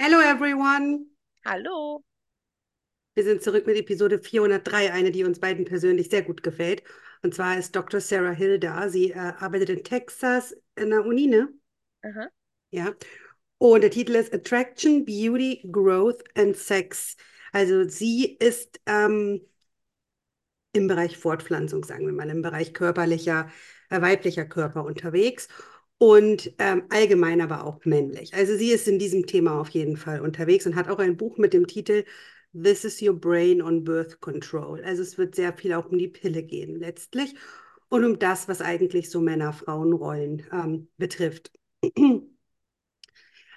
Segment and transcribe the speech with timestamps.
[0.00, 1.06] Hello everyone!
[1.44, 2.04] Hallo.
[3.16, 6.84] Wir sind zurück mit Episode 403, eine, die uns beiden persönlich sehr gut gefällt.
[7.22, 8.00] Und zwar ist Dr.
[8.00, 8.88] Sarah Hill da.
[8.90, 11.48] Sie äh, arbeitet in Texas in der Uni, ne?
[12.02, 12.28] Aha.
[12.70, 12.94] Ja.
[13.58, 17.16] Und der Titel ist Attraction, Beauty, Growth and Sex.
[17.50, 19.40] Also sie ist ähm,
[20.74, 23.50] im Bereich Fortpflanzung, sagen wir mal, im Bereich körperlicher,
[23.90, 25.48] äh, weiblicher Körper unterwegs
[25.98, 28.34] und ähm, allgemein aber auch männlich.
[28.34, 31.38] Also sie ist in diesem Thema auf jeden Fall unterwegs und hat auch ein Buch
[31.38, 32.04] mit dem Titel
[32.54, 34.82] This is Your Brain on Birth Control.
[34.84, 37.34] Also es wird sehr viel auch um die Pille gehen letztlich
[37.88, 41.52] und um das, was eigentlich so Männer-Frauen-Rollen ähm, betrifft.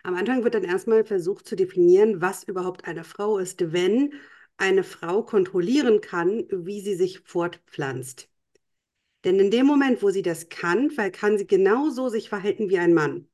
[0.03, 4.13] Am Anfang wird dann erstmal versucht zu definieren, was überhaupt eine Frau ist, wenn
[4.57, 8.30] eine Frau kontrollieren kann, wie sie sich fortpflanzt.
[9.23, 12.79] Denn in dem Moment, wo sie das kann, weil kann sie genauso sich verhalten wie
[12.79, 13.27] ein Mann.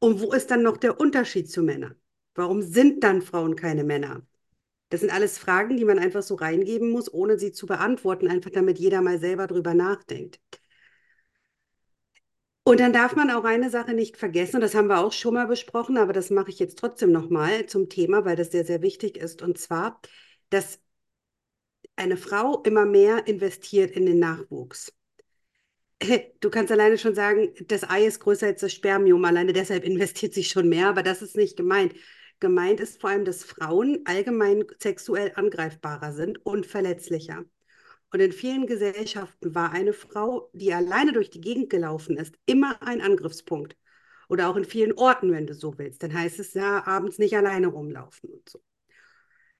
[0.00, 1.94] Und wo ist dann noch der Unterschied zu Männern?
[2.34, 4.22] Warum sind dann Frauen keine Männer?
[4.90, 8.50] Das sind alles Fragen, die man einfach so reingeben muss, ohne sie zu beantworten, einfach
[8.50, 10.40] damit jeder mal selber drüber nachdenkt.
[12.64, 15.34] Und dann darf man auch eine Sache nicht vergessen, und das haben wir auch schon
[15.34, 18.82] mal besprochen, aber das mache ich jetzt trotzdem nochmal zum Thema, weil das sehr, sehr
[18.82, 19.40] wichtig ist.
[19.42, 20.00] Und zwar,
[20.50, 20.78] dass
[21.96, 24.92] eine Frau immer mehr investiert in den Nachwuchs.
[26.40, 30.34] Du kannst alleine schon sagen, das Ei ist größer als das Spermium, alleine deshalb investiert
[30.34, 31.94] sich schon mehr, aber das ist nicht gemeint.
[32.40, 37.44] Gemeint ist vor allem, dass Frauen allgemein sexuell angreifbarer sind und verletzlicher.
[38.10, 42.80] Und in vielen Gesellschaften war eine Frau, die alleine durch die Gegend gelaufen ist, immer
[42.82, 43.76] ein Angriffspunkt.
[44.28, 46.02] Oder auch in vielen Orten, wenn du so willst.
[46.02, 48.62] Dann heißt es ja, abends nicht alleine rumlaufen und so.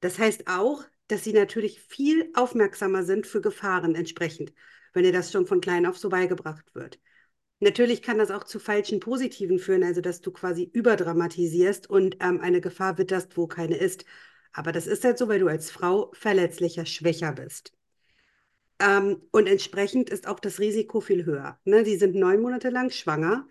[0.00, 4.52] Das heißt auch, dass sie natürlich viel aufmerksamer sind für Gefahren entsprechend,
[4.92, 6.98] wenn dir das schon von klein auf so beigebracht wird.
[7.60, 12.40] Natürlich kann das auch zu falschen Positiven führen, also dass du quasi überdramatisierst und ähm,
[12.40, 14.04] eine Gefahr witterst, wo keine ist.
[14.52, 17.72] Aber das ist halt so, weil du als Frau verletzlicher, schwächer bist.
[18.80, 21.58] Ähm, und entsprechend ist auch das Risiko viel höher.
[21.64, 21.84] Ne?
[21.84, 23.48] Sind neun Monate lang schwanger.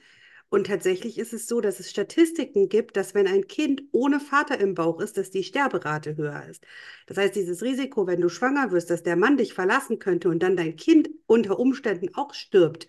[0.50, 4.59] Und tatsächlich ist es so, dass es Statistiken gibt, dass wenn ein Kind ohne Vater
[4.59, 6.63] im Bauch ist, dass die Sterberate höher ist.
[7.06, 10.40] Das heißt, dieses Risiko, wenn du schwanger wirst, dass der Mann dich verlassen könnte und
[10.40, 12.88] dann dein Kind unter Umständen auch stirbt,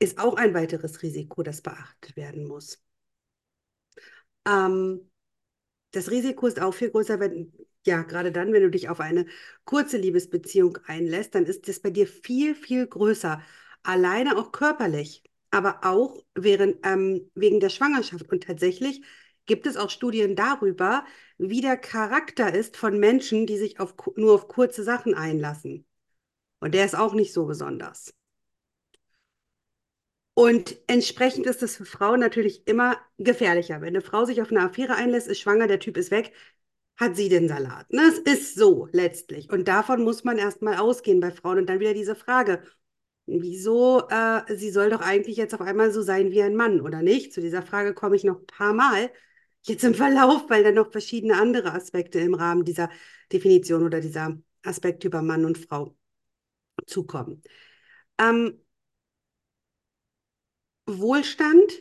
[0.00, 2.82] ist auch ein weiteres Risiko, das beachtet werden muss.
[4.46, 5.10] Ähm,
[5.92, 7.52] das Risiko ist auch viel größer, wenn,
[7.86, 9.26] ja, gerade dann, wenn du dich auf eine
[9.64, 13.42] kurze Liebesbeziehung einlässt, dann ist das bei dir viel, viel größer.
[13.82, 18.30] Alleine auch körperlich, aber auch während, ähm, wegen der Schwangerschaft.
[18.30, 19.02] Und tatsächlich
[19.46, 21.04] gibt es auch Studien darüber,
[21.38, 25.86] wie der Charakter ist von Menschen, die sich auf, nur auf kurze Sachen einlassen.
[26.60, 28.12] Und der ist auch nicht so besonders.
[30.34, 33.80] Und entsprechend ist das für Frauen natürlich immer gefährlicher.
[33.80, 36.32] Wenn eine Frau sich auf eine Affäre einlässt, ist schwanger, der Typ ist weg,
[36.96, 37.92] hat sie den Salat.
[37.92, 38.02] Ne?
[38.02, 39.50] Es ist so letztlich.
[39.50, 41.58] Und davon muss man erstmal ausgehen bei Frauen.
[41.58, 42.62] Und dann wieder diese Frage,
[43.28, 47.02] wieso, äh, sie soll doch eigentlich jetzt auf einmal so sein wie ein Mann, oder
[47.02, 47.32] nicht?
[47.32, 49.10] Zu dieser Frage komme ich noch ein paar Mal
[49.62, 52.90] jetzt im Verlauf, weil dann noch verschiedene andere Aspekte im Rahmen dieser
[53.32, 55.96] Definition oder dieser Aspekte über Mann und Frau
[56.86, 57.42] zukommen.
[58.18, 58.60] Ähm,
[60.86, 61.72] Wohlstand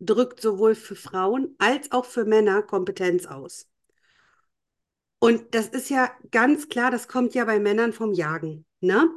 [0.00, 3.68] drückt sowohl für Frauen als auch für Männer Kompetenz aus.
[5.18, 8.64] Und das ist ja ganz klar, das kommt ja bei Männern vom Jagen.
[8.80, 9.08] Ne?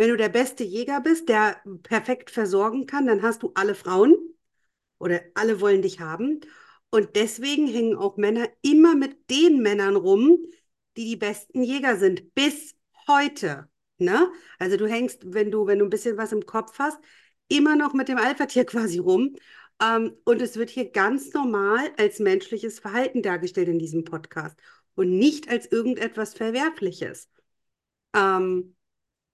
[0.00, 4.16] Wenn du der beste Jäger bist, der perfekt versorgen kann, dann hast du alle Frauen
[4.98, 6.40] oder alle wollen dich haben.
[6.88, 10.38] Und deswegen hängen auch Männer immer mit den Männern rum,
[10.96, 12.74] die die besten Jäger sind, bis
[13.08, 13.68] heute.
[13.98, 14.32] Ne?
[14.58, 16.98] Also du hängst, wenn du, wenn du ein bisschen was im Kopf hast,
[17.48, 19.36] immer noch mit dem Alpha-Tier quasi rum.
[19.82, 24.58] Ähm, und es wird hier ganz normal als menschliches Verhalten dargestellt in diesem Podcast
[24.94, 27.28] und nicht als irgendetwas Verwerfliches.
[28.16, 28.76] Ähm,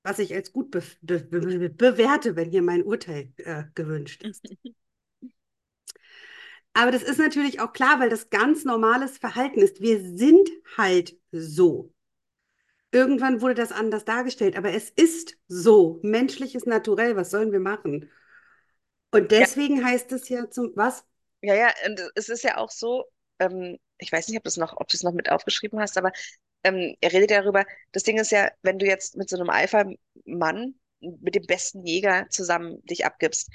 [0.07, 4.43] was ich als gut be be be bewerte, wenn hier mein Urteil äh, gewünscht ist.
[6.75, 9.81] Aber das ist natürlich auch klar, weil das ganz normales Verhalten ist.
[9.81, 11.93] Wir sind halt so.
[12.93, 15.99] Irgendwann wurde das anders dargestellt, aber es ist so.
[16.03, 18.09] Menschliches Naturell, was sollen wir machen?
[19.11, 19.87] Und deswegen ja.
[19.87, 21.05] heißt es ja zum, was?
[21.41, 23.07] Ja, ja, und es ist ja auch so,
[23.41, 26.13] ähm, ich weiß nicht, ob, das noch, ob du es noch mit aufgeschrieben hast, aber
[26.67, 29.51] ähm, er redet ja darüber, das Ding ist ja, wenn du jetzt mit so einem
[29.51, 33.51] Alpha-Mann, mit dem besten Jäger zusammen dich abgibst,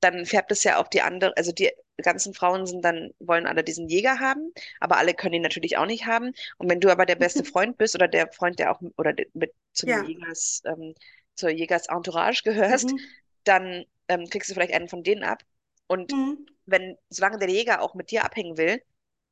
[0.00, 3.64] dann färbt es ja auf die andere, also die ganzen Frauen sind dann, wollen alle
[3.64, 6.32] diesen Jäger haben, aber alle können ihn natürlich auch nicht haben.
[6.58, 9.52] Und wenn du aber der beste Freund bist oder der Freund, der auch oder mit
[9.72, 10.02] zum ja.
[10.02, 10.94] Jägers, ähm,
[11.34, 13.00] zur Jägers Entourage gehörst, mhm.
[13.44, 15.42] dann ähm, kriegst du vielleicht einen von denen ab.
[15.86, 16.46] Und mhm.
[16.66, 18.82] wenn, solange der Jäger auch mit dir abhängen will,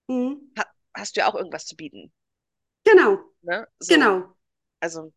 [0.09, 0.53] Mhm.
[0.59, 0.65] ha
[0.95, 2.13] hast du ja auch irgendwas zu bieten.
[2.97, 3.67] Genau, Ne?
[3.81, 4.37] So, genau.
[4.81, 5.13] also,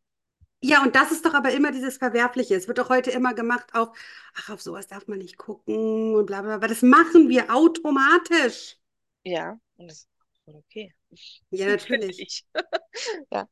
[0.62, 2.56] Ja, und das ist doch aber immer dieses Verwerfliche.
[2.56, 3.96] Es wird doch heute immer gemacht auf,
[4.36, 6.56] ach, auf sowas darf man nicht gucken und bla bla.
[6.56, 8.78] Aber das machen wir automatisch.
[9.24, 10.10] ja, und das ist
[10.46, 10.94] okay,
[11.52, 12.20] Ja, natürlich.
[12.22, 12.46] ich.
[13.32, 13.48] Ja,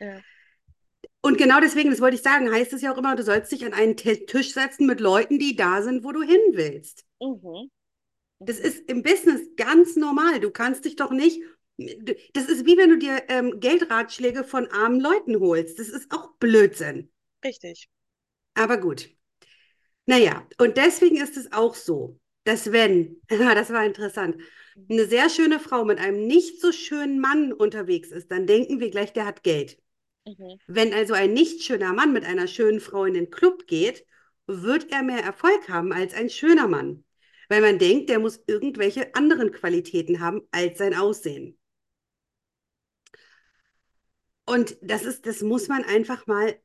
[0.00, 0.24] ja.
[1.20, 3.64] Und genau deswegen, das wollte ich sagen, heißt es ja auch immer, du sollst dich
[3.66, 7.04] an einen Tisch setzen mit Leuten, die da sind, wo du hin willst.
[7.20, 7.68] Mhm.
[8.38, 10.40] Das ist im Business ganz normal.
[10.40, 11.40] Du kannst dich doch nicht.
[11.78, 15.78] Das ist wie wenn du dir ähm, Geldratschläge von armen Leuten holst.
[15.78, 17.10] Das ist auch Blödsinn.
[17.44, 17.88] Richtig.
[18.54, 19.10] Aber gut.
[20.06, 24.36] Naja, und deswegen ist es auch so, dass wenn, das war interessant,
[24.88, 28.90] eine sehr schöne Frau mit einem nicht so schönen Mann unterwegs ist, dann denken wir
[28.90, 29.78] gleich, der hat Geld.
[30.26, 30.58] Mhm.
[30.66, 34.04] Wenn also ein nicht schöner Mann mit einer schönen Frau in den Club geht,
[34.46, 37.04] wird er mehr Erfolg haben als ein schöner Mann.
[37.48, 41.58] Weil man denkt, der muss irgendwelche anderen Qualitäten haben als sein Aussehen.
[44.46, 46.56] Und das ist, das muss man einfach mal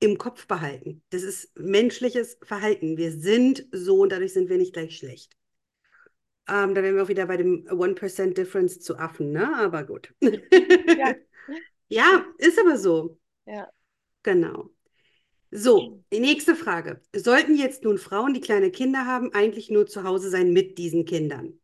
[0.00, 1.02] im Kopf behalten.
[1.10, 2.96] Das ist menschliches Verhalten.
[2.96, 5.36] Wir sind so und dadurch sind wir nicht gleich schlecht.
[6.48, 9.56] Ähm, da wären wir auch wieder bei dem 1% Difference zu Affen, ne?
[9.56, 10.14] Aber gut.
[10.92, 11.14] Ja,
[11.88, 13.18] Ja, ist aber so.
[13.46, 13.70] ja.
[14.22, 14.70] Genau.
[15.52, 17.00] So, die nächste Frage.
[17.14, 21.04] Sollten jetzt nun Frauen, die kleine Kinder haben, eigentlich nur zu Hause sein mit diesen
[21.06, 21.60] Kindern?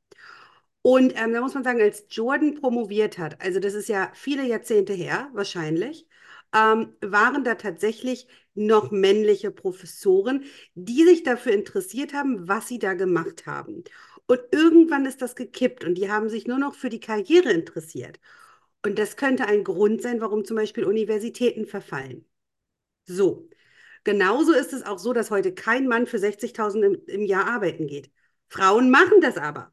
[0.83, 4.45] Und ähm, da muss man sagen, als Jordan promoviert hat, also das ist ja viele
[4.45, 6.09] Jahrzehnte her, wahrscheinlich,
[6.55, 10.45] ähm, waren da tatsächlich noch männliche Professoren,
[10.75, 13.85] die sich dafür interessiert haben, was sie da gemacht haben.
[14.27, 18.19] Und irgendwann ist das gekippt und die haben sich nur noch für die Karriere interessiert.
[18.85, 22.27] Und das könnte ein Grund sein, warum zum Beispiel Universitäten verfallen.
[23.07, 23.49] So.
[24.05, 27.87] Genauso ist es auch so, dass heute kein Mann für 60.000 im, im Jahr arbeiten
[27.87, 28.11] geht.
[28.49, 29.73] Frauen machen das aber.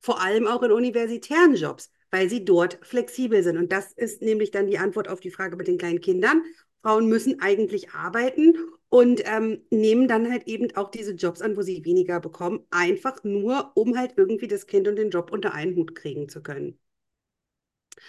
[0.00, 3.56] Vor allem auch in universitären Jobs, weil sie dort flexibel sind.
[3.58, 6.42] Und das ist nämlich dann die Antwort auf die Frage mit den kleinen Kindern.
[6.82, 8.54] Frauen müssen eigentlich arbeiten
[8.88, 13.22] und ähm, nehmen dann halt eben auch diese Jobs an, wo sie weniger bekommen, einfach
[13.22, 16.78] nur, um halt irgendwie das Kind und den Job unter einen Hut kriegen zu können.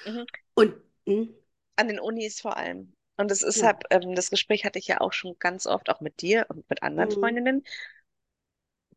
[0.06, 0.26] Mhm.
[0.56, 1.28] Und mh,
[1.76, 2.94] An den Unis vor allem.
[3.18, 5.90] Und das ist ja, halt, ähm, das Gespräch hatte ich ja auch schon ganz oft,
[5.90, 7.64] auch mit dir und mit anderen mhm, Freundinnen.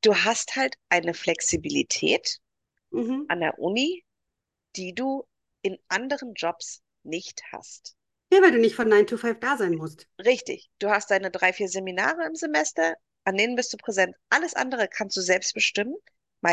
[0.03, 2.39] Du hast halt eine Flexibilität
[2.95, 3.29] mhm.
[3.29, 4.05] an der Uni,
[4.77, 5.27] die du
[5.63, 7.97] in anderen Jobs nicht hast.
[8.31, 10.07] Ja, weil du nicht von 9 to 5 da sein musst.
[10.25, 10.71] Richtig.
[10.79, 14.15] Du hast deine drei, vier Seminare im Semester, an denen bist du präsent.
[14.31, 15.95] Alles andere kannst du selbst bestimmen,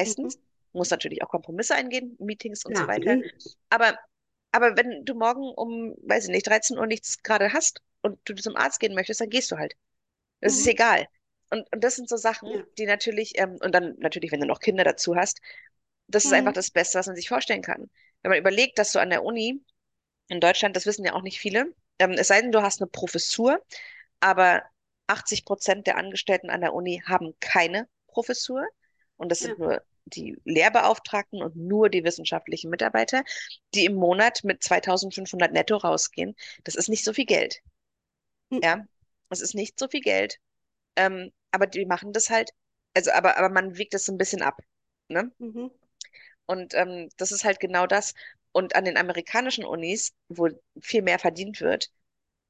[0.04, 0.14] Mhm.
[0.14, 0.40] meistens.
[0.74, 3.18] Muss natürlich auch Kompromisse eingehen, Meetings und so Ja, weiter.
[3.18, 3.24] mhm.
[3.70, 3.98] Aber,
[4.52, 8.36] aber wenn du morgen um, weiß ich nicht, 13 Uhr nichts gerade hast und du
[8.36, 9.76] zum Arzt gehen möchtest, dann gehst du halt.
[10.42, 10.72] Das ist Mhm.
[10.72, 11.08] egal.
[11.52, 12.66] Und, und das sind so Sachen, Ja.
[12.78, 15.42] die natürlich, ähm, und dann natürlich, wenn du noch Kinder dazu hast,
[16.12, 16.54] das ist einfach Mhm.
[16.54, 17.90] das Beste, was man sich vorstellen kann.
[18.22, 19.62] Wenn man überlegt, dass du an der Uni
[20.30, 22.90] in Deutschland, das wissen ja auch nicht viele, ähm, es sei denn, du hast eine
[22.90, 23.62] Professur,
[24.20, 24.64] aber
[25.08, 28.68] 80 Prozent der Angestellten an der Uni haben keine Professur
[29.18, 29.56] und das Ja.
[29.56, 33.24] sind nur die Lehrbeauftragten und nur die wissenschaftlichen Mitarbeiter,
[33.76, 36.36] die im Monat mit 2500 netto rausgehen.
[36.64, 37.62] Das ist nicht so viel Geld,
[38.52, 38.62] Mhm.
[38.64, 38.86] ja.
[39.30, 40.40] Es ist nicht so viel Geld,
[40.98, 42.52] ähm, aber die machen das halt,
[42.96, 44.62] also aber, aber man wiegt das so ein bisschen ab,
[45.10, 45.32] ne?
[45.40, 45.70] Mhm.
[46.52, 48.14] Und ähm, das ist halt genau das.
[48.52, 50.50] Und an den amerikanischen Unis, wo
[50.82, 51.90] viel mehr verdient wird,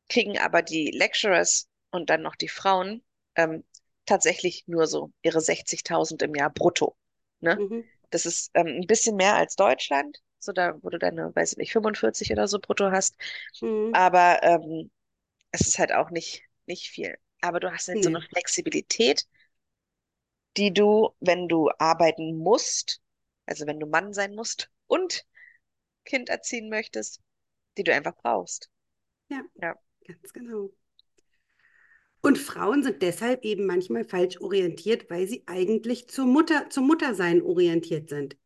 [0.10, 3.04] kriegen aber die Lecturers und dann noch die Frauen
[3.36, 3.64] ähm,
[4.08, 6.96] tatsächlich nur so ihre 60.000 im Jahr brutto.
[7.42, 7.58] Ne?
[7.58, 7.84] Mhm.
[8.10, 11.58] Das ist ähm, ein bisschen mehr als Deutschland, so da, wo du deine, weiß ich
[11.60, 13.16] nicht, 45 oder so brutto hast.
[13.62, 13.92] Mhm.
[13.94, 14.90] Aber ähm,
[15.52, 17.20] es ist halt auch nicht, nicht viel.
[17.42, 18.24] Aber du hast halt so eine.
[18.24, 19.28] Flexibilität,
[20.58, 23.01] die du, wenn du arbeiten musst,
[23.52, 25.26] also wenn du Mann sein musst und
[26.06, 27.22] Kind erziehen möchtest,
[27.78, 28.70] die du einfach brauchst.
[29.30, 29.76] Ja, Ja.
[30.08, 30.72] ganz genau.
[32.22, 37.42] Und Frauen sind deshalb eben manchmal falsch orientiert, weil sie eigentlich zur Mutter, zum Muttersein
[37.44, 38.38] orientiert sind.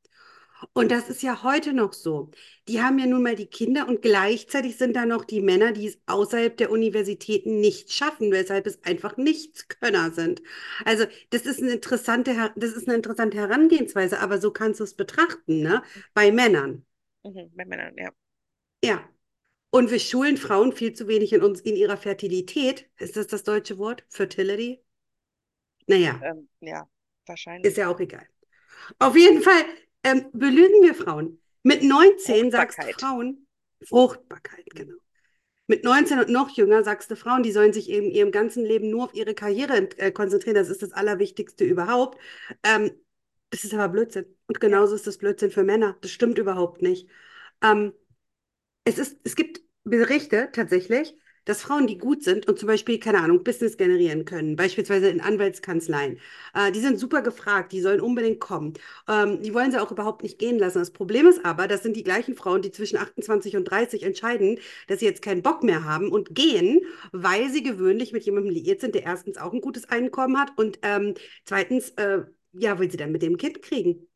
[0.73, 2.31] Und das ist ja heute noch so.
[2.67, 5.87] Die haben ja nun mal die Kinder und gleichzeitig sind da noch die Männer, die
[5.87, 10.41] es außerhalb der Universitäten nicht schaffen, weshalb es einfach Nichtskönner sind.
[10.85, 14.93] Also das ist eine interessante, das ist eine interessante Herangehensweise, aber so kannst du es
[14.95, 15.83] betrachten, ne?
[16.13, 16.85] Bei Männern.
[17.23, 18.11] Mhm, bei Männern, ja.
[18.83, 19.03] Ja.
[19.71, 22.89] Und wir schulen Frauen viel zu wenig in uns, in ihrer Fertilität.
[22.99, 24.05] Ist das das deutsche Wort?
[24.09, 24.83] Fertility?
[25.87, 26.87] Naja, Ähm, ja,
[27.61, 27.77] ist wahrscheinlich.
[27.77, 28.27] ja auch egal.
[28.99, 29.65] Auf jeden Fall
[30.05, 31.41] ähm, belügen wir Frauen.
[31.63, 32.87] Mit 19 sagst du.
[32.93, 33.47] Frauen,
[33.83, 34.95] Fruchtbarkeit, genau.
[35.67, 38.89] Mit 19 und noch jünger sagst du Frauen, die sollen sich eben ihrem ganzen Leben
[38.91, 40.55] nur auf ihre Karriere äh, konzentrieren.
[40.55, 42.19] Das ist das Allerwichtigste überhaupt.
[42.63, 42.91] Ähm,
[43.51, 44.25] Das ist aber Blödsinn.
[44.47, 45.97] Und genauso ist das Blödsinn für Männer.
[46.01, 47.09] Das stimmt überhaupt nicht.
[47.63, 47.93] Ähm,
[48.83, 53.19] es ist, es gibt Berichte tatsächlich, dass Frauen, die gut sind und zum Beispiel, keine
[53.19, 56.19] Ahnung, Business generieren können, beispielsweise in Anwaltskanzleien,
[56.53, 58.73] äh, die sind super gefragt, die sollen unbedingt kommen.
[59.07, 60.79] Ähm, die wollen sie auch überhaupt nicht gehen lassen.
[60.79, 64.59] Das Problem ist aber, das sind die gleichen Frauen, die zwischen 28 und 30 entscheiden,
[64.87, 68.81] dass sie jetzt keinen Bock mehr haben und gehen, weil sie gewöhnlich mit jemandem liiert
[68.81, 71.13] sind, der erstens auch ein gutes Einkommen hat und ähm,
[71.45, 72.23] zweitens, äh,
[72.53, 74.07] ja, will sie dann mit dem Kind kriegen.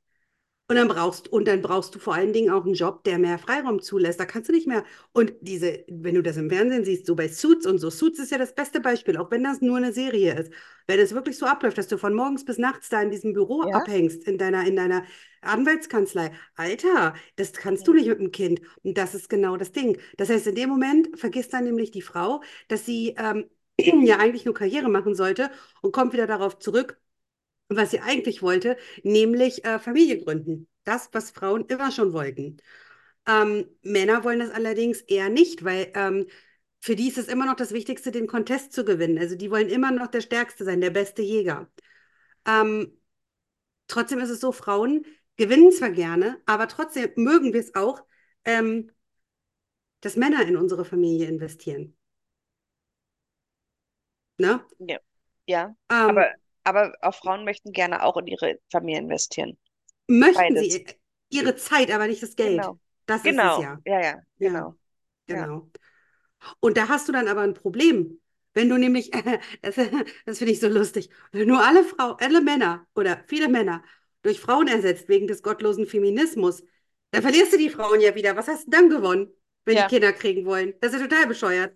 [0.69, 3.39] Und dann brauchst, und dann brauchst du vor allen Dingen auch einen Job, der mehr
[3.39, 4.19] Freiraum zulässt.
[4.19, 4.85] Da kannst du nicht mehr.
[5.13, 8.29] Und diese, wenn du das im Fernsehen siehst, so bei Suits und so, Suits ist
[8.31, 10.53] ja das beste Beispiel, auch wenn das nur eine Serie ist.
[10.85, 13.63] Wenn es wirklich so abläuft, dass du von morgens bis nachts da in diesem Büro
[13.63, 13.77] ja.
[13.77, 15.05] abhängst, in deiner, in deiner
[15.41, 17.97] Anwaltskanzlei, Alter, das kannst du Mhm.
[17.97, 18.61] nicht mit dem Kind.
[18.83, 19.97] Und das ist genau das Ding.
[20.17, 23.49] Das heißt, in dem Moment vergisst dann nämlich die Frau, dass sie ähm,
[24.05, 25.49] ja eigentlich nur Karriere machen sollte
[25.81, 26.99] und kommt wieder darauf zurück
[27.69, 30.67] was sie eigentlich wollte, nämlich äh, Familie gründen.
[30.83, 32.57] Das, was Frauen immer schon wollten.
[33.27, 36.27] Ähm, Männer wollen das allerdings eher nicht, weil ähm,
[36.81, 39.17] für die ist es immer noch das Wichtigste, den Contest zu gewinnen.
[39.19, 41.69] Also die wollen immer noch der Stärkste sein, der beste Jäger.
[42.47, 42.97] Ähm,
[43.87, 45.05] trotzdem ist es so, Frauen
[45.37, 48.03] gewinnen zwar gerne, aber trotzdem mögen wir es auch,
[48.45, 48.91] ähm,
[50.01, 51.95] dass Männer in unsere Familie investieren.
[54.37, 54.61] Ne?
[54.79, 54.97] Ja,
[55.45, 55.75] ja.
[55.89, 56.33] Ähm, Aber,
[56.69, 59.57] aber auch Frauen möchten gerne auch in ihre Familie investieren.
[60.07, 60.57] möchten Beides.
[60.57, 60.85] sie
[61.29, 62.71] ihre Zeit, aber nicht das Geld.
[62.71, 62.79] Genau.
[63.05, 63.57] Das ist es Genau.
[63.57, 63.77] ja.
[63.85, 64.75] Ja, ja, Ja, genau.
[65.27, 65.47] Ja.
[65.47, 65.71] genau.
[66.61, 68.21] Und da hast du dann aber ein Problem.
[68.55, 69.11] Wenn du nämlich,
[69.61, 69.75] das,
[70.25, 73.83] das finde ich so lustig, wenn nur alle Frauen, alle Männer oder viele Männer
[74.23, 76.63] durch Frauen ersetzt wegen des gottlosen Feminismus,
[77.11, 78.35] dann verlierst du die Frauen ja wieder.
[78.37, 79.29] Was hast du dann gewonnen,
[79.65, 80.75] wenn die Ja, Kinder kriegen wollen?
[80.81, 81.75] Das ist ja total bescheuert.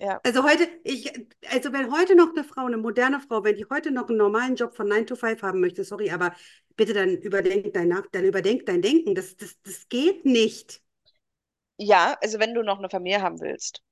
[0.00, 0.22] Ja.
[0.22, 1.12] Also heute, ich,
[1.50, 4.56] also wenn heute noch eine Frau, eine moderne Frau, wenn die heute noch einen normalen
[4.56, 6.34] Job von 9 to 5 haben möchte, sorry, aber
[6.76, 9.14] bitte dann überdenk dein Nach, dann überdenk dein Denken.
[9.14, 10.82] Das, das, das geht nicht.
[11.78, 13.82] Ja, also wenn du noch eine Familie haben willst.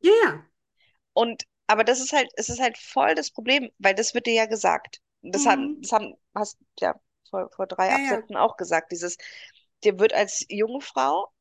[0.00, 0.44] Ja, ja.
[1.12, 4.34] Und, aber das ist halt, es ist halt voll das Problem, weil das wird dir
[4.34, 5.00] ja gesagt.
[5.30, 5.80] Das haben, Mhm.
[5.80, 6.94] das haben, hast ja
[7.30, 8.28] vor, vor drei Ja, ja.
[8.28, 8.92] Absätzen auch gesagt.
[8.92, 9.16] Dieses,
[9.84, 11.32] dir wird als junge Frau,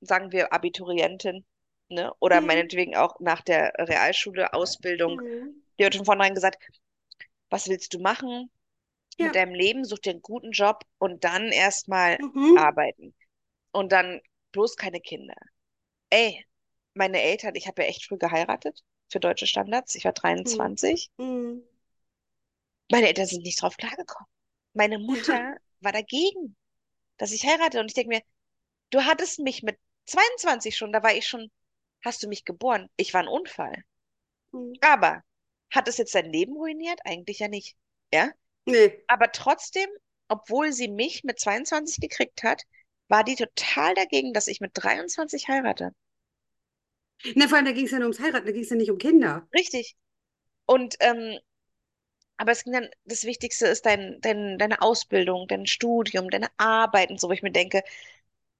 [0.00, 1.46] sagen wir Abiturientin,
[1.90, 2.46] ne, oder Mhm.
[2.46, 5.62] meinetwegen auch nach der Realschule, Ausbildung, Mhm.
[5.78, 6.58] dir wird von vornherein gesagt,
[7.50, 8.50] was willst du machen
[9.18, 9.36] mit Ja.
[9.36, 9.84] deinem Leben?
[9.84, 12.54] Such dir einen guten Job und dann erstmal Mhm.
[12.54, 13.14] arbeiten.
[13.72, 14.20] Und dann
[14.52, 15.34] bloß keine Kinder.
[16.10, 16.46] Ey,
[16.94, 19.94] meine Eltern, ich habe ja echt früh geheiratet für deutsche Standards.
[19.96, 20.12] Ich war
[20.44, 20.68] Mhm.
[20.68, 21.10] 23.
[21.18, 21.62] Mhm.
[22.90, 24.28] Meine Eltern sind nicht drauf klargekommen.
[24.74, 24.98] Meine.
[24.98, 26.56] Mutter war dagegen,
[27.18, 27.80] dass ich heirate.
[27.80, 28.22] Und ich denke mir,
[28.90, 31.50] du hattest mich mit 22 schon, da war ich schon,
[32.02, 32.88] hast du mich geboren?
[32.96, 33.84] Ich war ein Unfall.
[34.52, 34.82] Mhm.
[34.82, 35.22] Aber
[35.70, 37.00] hat es jetzt dein Leben ruiniert?
[37.04, 37.76] Eigentlich ja nicht.
[38.12, 38.30] Ja?
[38.66, 39.04] Nee.
[39.08, 39.88] Aber trotzdem,
[40.28, 42.64] obwohl sie mich mit 22 gekriegt hat,
[43.08, 45.94] war die total dagegen, dass ich mit 23 heirate.
[47.34, 48.90] Na, vor allem, da ging es ja nur ums Heiraten, da ging es ja nicht
[48.90, 49.46] um Kinder.
[49.54, 49.96] Richtig.
[50.66, 51.38] Und ähm,
[52.38, 57.10] Aber es ging dann, das Wichtigste ist dein, dein, deine Ausbildung, dein Studium, deine Arbeit
[57.10, 57.82] und so, wo ich mir denke.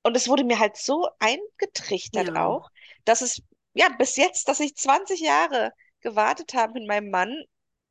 [0.03, 2.47] Und es wurde mir halt so eingetrichtert Ja.
[2.47, 2.71] auch,
[3.05, 3.43] dass es,
[3.75, 7.45] ja, bis jetzt, dass ich 20 Jahre gewartet habe, mit meinem Mann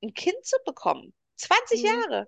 [0.04, 1.14] ein Kind zu bekommen.
[1.38, 1.88] 20 Mhm.
[1.88, 2.28] Jahre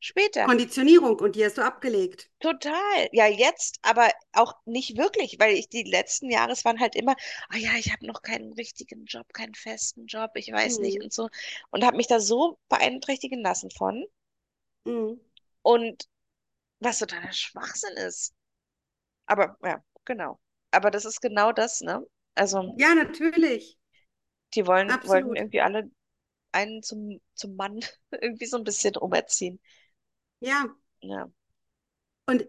[0.00, 0.44] später.
[0.46, 2.30] Konditionierung und die hast du abgelegt.
[2.40, 3.08] Total.
[3.12, 7.14] Ja, jetzt, aber auch nicht wirklich, weil ich die letzten Jahre, es waren halt immer,
[7.48, 11.04] ah ja, ich habe noch keinen richtigen Job, keinen festen Job, ich weiß nicht Mhm.
[11.04, 11.28] und so.
[11.70, 14.04] Und habe mich da so beeinträchtigen lassen von.
[14.84, 15.20] Mhm.
[15.62, 16.08] Und
[16.80, 18.34] was totaler Schwachsinn ist.
[19.32, 20.38] Aber ja, genau.
[20.70, 22.04] Aber das ist genau das, ne?
[22.34, 23.78] Also, Ja, natürlich.
[24.54, 25.36] die wollen, wollten Absolut.
[25.38, 25.90] irgendwie alle
[26.52, 29.58] einen zum, zum Mann irgendwie so ein bisschen umerziehen.
[30.40, 30.76] Ja.
[31.00, 31.30] Ja.
[32.26, 32.46] Und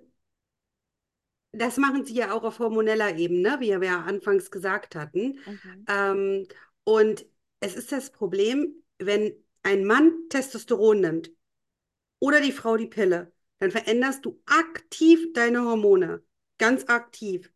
[1.54, 5.40] das machen sie ja auch auf hormoneller Ebene, wie wir ja anfangs gesagt hatten.
[5.46, 5.86] Mhm.
[5.88, 6.48] Ähm,
[6.84, 7.26] und
[7.60, 11.32] es ist das Problem, wenn ein Mann Testosteron nimmt
[12.20, 16.24] oder die Frau die Pille, dann veränderst du aktiv deine Hormone.
[16.64, 17.52] Ganz aktiv.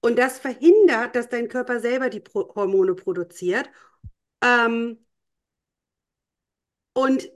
[0.00, 3.70] Und das verhindert, dass dein Körper selber die Pro Hormone produziert.
[4.42, 4.98] Ähm,
[6.92, 7.30] und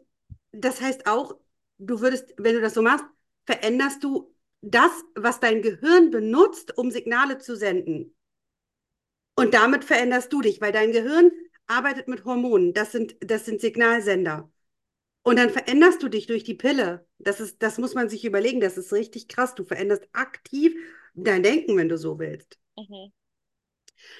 [0.51, 1.39] das heißt auch,
[1.79, 3.05] du würdest, wenn du das so machst,
[3.47, 8.17] veränderst du das, was dein Gehirn benutzt, um Signale zu senden.
[9.37, 11.31] Und damit veränderst du dich, weil dein Gehirn
[11.69, 12.75] arbeitet mit Hormonen.
[12.75, 14.51] Das sind, das sind Signalsender.
[15.23, 17.07] Und dann veränderst du dich durch die Pille.
[17.19, 18.61] Das ist, das muss man sich überlegen.
[18.61, 19.55] Das ist richtig krass.
[19.55, 20.75] Du veränderst aktiv
[21.15, 22.59] dein Denken, wenn du so willst.
[22.77, 23.11] Mhm.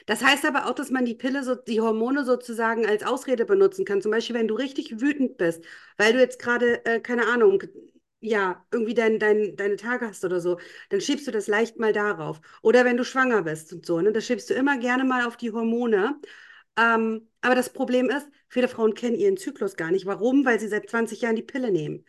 [0.07, 3.85] Das heißt aber auch, dass man die Pille, so, die Hormone sozusagen als Ausrede benutzen
[3.85, 4.03] kann.
[4.03, 5.65] Zum Beispiel, wenn du richtig wütend bist,
[5.97, 7.63] weil du jetzt gerade, äh, keine Ahnung,
[8.21, 10.59] ja, irgendwie dein, dein, deine Tage hast oder so,
[10.91, 12.41] dann schiebst du das leicht mal darauf.
[12.63, 15.37] Oder wenn du schwanger bist und so, ne, das schiebst du immer gerne mal auf
[15.37, 16.21] die Hormone.
[16.77, 20.07] Ähm, aber das Problem ist, viele Frauen kennen ihren Zyklus gar nicht.
[20.07, 20.45] Warum?
[20.45, 22.05] Weil sie seit 20 Jahren die Pille nehmen.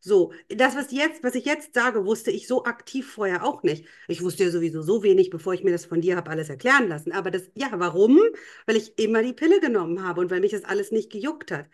[0.00, 3.86] So, das, was jetzt, was ich jetzt sage, wusste ich so aktiv vorher auch nicht.
[4.08, 6.88] Ich wusste ja sowieso so wenig, bevor ich mir das von dir habe alles erklären
[6.88, 7.12] lassen.
[7.12, 8.20] Aber das, ja, warum?
[8.66, 11.66] Weil ich immer die Pille genommen habe und weil mich das alles nicht gejuckt hat.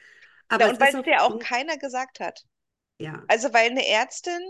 [0.49, 2.45] Aber Ja, und weil es auch, dir auch keiner gesagt hat.
[2.99, 3.29] ja.
[3.29, 4.41] Also weil eine Ärztin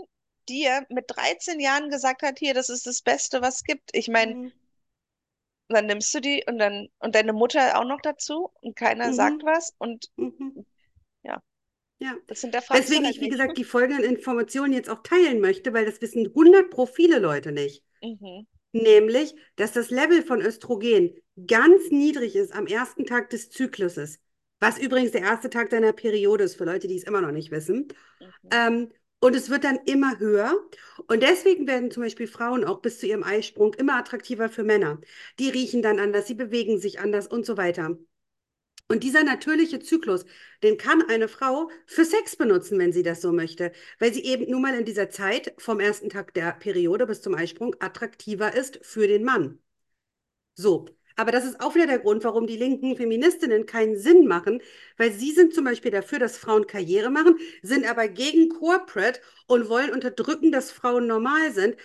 [0.49, 3.91] dir mit 13 Jahren gesagt hat, hier, das ist das Beste, was es gibt.
[3.93, 4.51] Ich meine, Mhm.
[5.69, 9.43] Dann nimmst du die und dann und deine Mutter auch noch dazu und keiner sagt
[9.43, 9.45] Mhm.
[9.45, 10.65] was und Mhm.
[11.23, 11.41] ja,
[11.99, 12.15] Ja.
[12.27, 13.29] das hinterfragst du Weswegen halt ich, wie nicht.
[13.29, 17.51] gesagt, die folgenden Informationen jetzt auch teilen möchte, weil das wissen 100 pro viele Leute
[17.51, 17.83] nicht.
[18.03, 18.45] Mhm.
[18.73, 21.15] Nämlich, dass das Level von Östrogen
[21.47, 24.19] ganz niedrig ist am ersten Tag des Zykluses.
[24.59, 27.51] Was übrigens der erste Tag deiner Periode ist, für Leute, die es immer noch nicht
[27.51, 27.87] wissen.
[28.19, 28.49] Mhm.
[28.51, 28.91] Ähm,
[29.23, 30.53] und es wird dann immer höher.
[31.07, 34.99] Und deswegen werden zum Beispiel Frauen auch bis zu ihrem Eisprung immer attraktiver für Männer.
[35.39, 37.97] Die riechen dann anders, sie bewegen sich anders und so weiter.
[38.89, 40.25] Und dieser natürliche Zyklus,
[40.61, 44.51] den kann eine Frau für Sex benutzen, wenn sie das so möchte, weil sie eben
[44.51, 48.79] nun mal in dieser Zeit vom ersten Tag der Periode bis zum Eisprung attraktiver ist
[48.85, 49.59] für den Mann.
[50.55, 54.61] So, aber das ist auch wieder der Grund, warum die linken Feministinnen keinen Sinn machen,
[54.97, 59.69] weil sie sind zum Beispiel dafür, dass Frauen Karriere machen, sind aber gegen Corporate und
[59.69, 61.75] wollen unterdrücken, dass Frauen normal sind,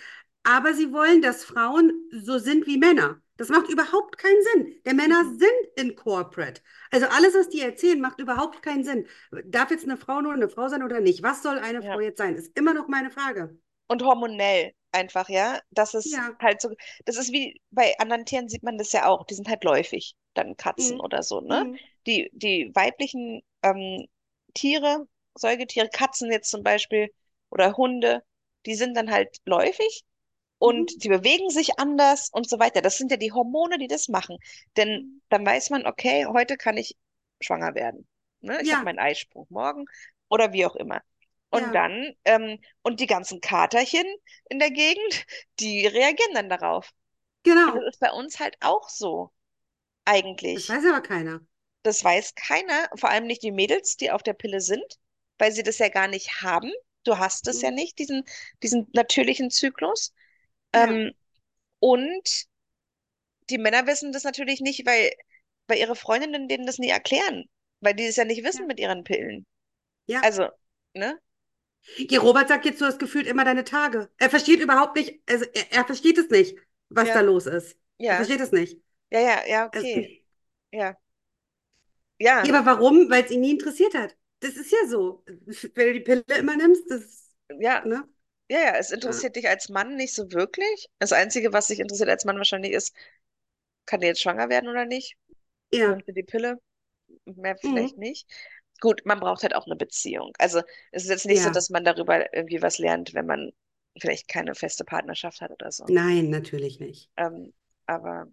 [0.43, 3.21] aber sie wollen, dass Frauen so sind wie Männer.
[3.37, 4.75] Das macht überhaupt keinen Sinn.
[4.85, 5.37] Der Männer Mhm.
[5.39, 6.61] sind in Corporate.
[6.91, 9.07] Also alles, was die erzählen, macht überhaupt keinen Sinn.
[9.45, 11.23] Darf jetzt eine Frau nur eine Frau sein oder nicht?
[11.23, 11.93] Was soll eine Ja.
[11.93, 12.35] Frau jetzt sein?
[12.35, 13.57] Ist immer noch meine Frage.
[13.89, 15.61] Und hormonell einfach, ja.
[15.71, 16.37] Das ist Ja.
[16.41, 16.69] halt so,
[17.05, 20.15] das ist wie bei anderen Tieren sieht man das ja auch, die sind halt läufig,
[20.35, 21.01] dann Katzen Mhm.
[21.01, 21.65] oder so, ne?
[21.65, 21.79] Mhm.
[22.07, 24.07] Die, die weiblichen ähm,
[24.55, 27.13] Tiere, Säugetiere, Katzen jetzt zum Beispiel
[27.51, 28.23] oder Hunde,
[28.67, 30.05] die sind dann halt läufig
[30.59, 31.03] und Mhm.
[31.03, 32.81] die bewegen sich anders und so weiter.
[32.81, 34.37] Das sind ja die Hormone, die das machen.
[34.77, 35.19] Denn Mhm.
[35.29, 36.97] dann weiß man, okay, heute kann ich
[37.41, 38.07] schwanger werden.
[38.41, 38.61] Ne?
[38.61, 39.85] Ich habe Ja, meinen Eisprung morgen
[40.29, 41.01] oder wie auch immer.
[41.51, 44.05] Und ja, dann, ähm, und die ganzen Katerchen
[44.49, 45.25] in der Gegend,
[45.59, 46.91] die reagieren dann darauf.
[47.65, 47.89] Und das genau.
[47.89, 49.31] ist bei uns halt auch so,
[50.53, 50.69] Das eigentlich.
[50.69, 51.41] weiß aber keiner.
[51.83, 54.99] Das weiß keiner, vor allem nicht die Mädels, die auf der Pille sind,
[55.37, 56.71] weil sie das ja gar nicht haben.
[57.03, 57.71] Du hast es ja Mhm.
[57.71, 58.23] nicht, diesen,
[58.63, 60.13] diesen natürlichen Zyklus.
[60.73, 61.13] Ja, Ähm,
[61.79, 62.47] und
[63.49, 65.11] die Männer wissen das natürlich nicht, weil,
[65.67, 67.45] weil ihre Freundinnen denen das nie erklären,
[67.81, 69.45] weil die es ja nicht wissen ja, mit ihren Pillen.
[70.07, 70.21] ja.
[70.21, 70.49] Also,
[70.95, 71.19] ne?
[72.09, 74.09] Ja, Robert sagt jetzt, du hast gefühlt immer deine Tage.
[74.17, 76.57] Er versteht überhaupt nicht, also er, er versteht es nicht,
[76.89, 77.77] was da Ja, los ist.
[78.05, 78.79] Er ja, versteht es nicht.
[79.11, 80.11] ja, ja, ja, okay.
[80.71, 80.97] Ja,
[82.41, 83.09] ja, ja, aber warum?
[83.09, 84.15] Weil es ihn nie interessiert hat.
[84.41, 85.23] Das ist ja so.
[85.75, 88.07] Wenn du die Pille immer nimmst, das, ja, ne?
[88.49, 88.75] ja, ja.
[88.77, 90.89] Es Ja, interessiert dich als Mann nicht so wirklich.
[90.99, 92.93] Das Einzige, was dich interessiert als Mann wahrscheinlich ist,
[93.85, 95.17] kann der jetzt schwanger werden oder nicht?
[95.71, 96.03] ja.
[96.07, 96.59] Die Pille?
[97.25, 97.99] Mehr vielleicht Mhm.
[97.99, 98.27] nicht.
[98.81, 100.33] Gut, man braucht halt auch eine Beziehung.
[100.39, 100.61] Also
[100.91, 103.51] es ist jetzt nicht so, Ja, dass man darüber irgendwie was lernt, wenn man
[103.99, 105.87] vielleicht keine feste Partnerschaft hat oder so.
[105.87, 107.09] nein, natürlich nicht.
[107.17, 107.53] Ähm,
[107.85, 108.27] aber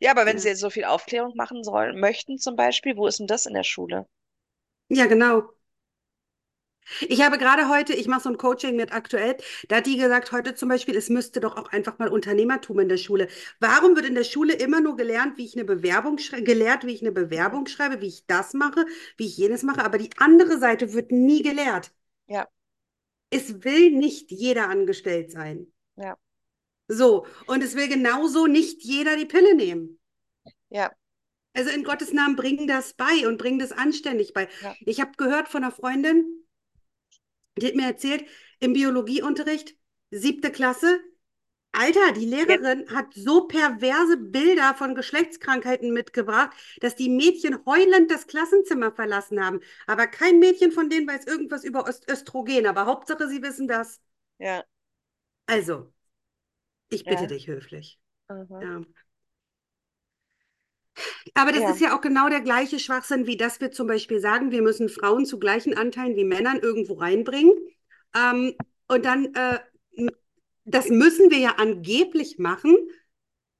[0.00, 3.06] ja, aber wenn sie Ja, jetzt so viel Aufklärung machen sollen, möchten zum Beispiel, wo
[3.06, 4.06] ist denn das in der Schule?
[4.88, 5.52] ja, genau.
[7.00, 9.36] Ich habe gerade heute, ich mache so ein Coaching mit aktuell,
[9.68, 12.88] da hat die gesagt, heute zum Beispiel, es müsste doch auch einfach mal Unternehmertum in
[12.88, 13.28] der Schule.
[13.60, 16.92] Warum wird in der Schule immer nur gelernt, wie ich eine Bewerbung schreibe, gelehrt, wie
[16.94, 17.12] ich eine.
[17.12, 18.84] Bewerbung schreibe, wie ich das mache,
[19.16, 21.92] wie ich jenes mache, aber die andere Seite wird nie gelehrt.
[22.26, 22.48] Ja,
[23.30, 25.72] Es will nicht jeder angestellt sein.
[25.96, 26.16] ja,
[26.88, 29.98] So, und es will genauso nicht jeder die Pille nehmen.
[30.70, 30.92] ja,
[31.54, 34.48] Also in Gottes Namen bring das bei und bring das anständig bei.
[34.60, 36.41] ja, Ich habe gehört von einer Freundin,
[37.58, 38.24] die hat mir erzählt,
[38.60, 39.76] im Biologieunterricht,
[40.10, 41.00] siebte Klasse,
[41.74, 48.26] Alter, die Lehrerin hat so perverse Bilder von Geschlechtskrankheiten mitgebracht, dass die Mädchen heulend das
[48.26, 49.60] Klassenzimmer verlassen haben.
[49.86, 52.66] Aber kein Mädchen von denen weiß irgendwas über Öst Östrogen.
[52.66, 54.02] Aber Hauptsache, sie wissen das.
[54.38, 54.64] ja,
[55.46, 55.90] Also,
[56.90, 57.98] ich bitte ja, dich höflich.
[58.28, 58.82] Ja.
[61.34, 64.20] Aber das ist Ja, ja auch genau der gleiche Schwachsinn, wie dass wir zum Beispiel
[64.20, 67.52] sagen, wir müssen Frauen zu gleichen Anteilen wie Männern irgendwo reinbringen.
[68.14, 68.54] Ähm,
[68.88, 69.58] und dann, äh,
[70.64, 72.76] das müssen wir ja angeblich machen,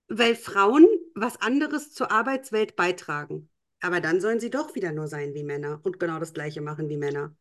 [0.08, 3.50] weil Frauen was anderes zur Arbeitswelt beitragen.
[3.80, 6.88] Aber dann sollen sie doch wieder nur sein wie Männer und genau das Gleiche machen
[6.88, 7.34] wie Männer.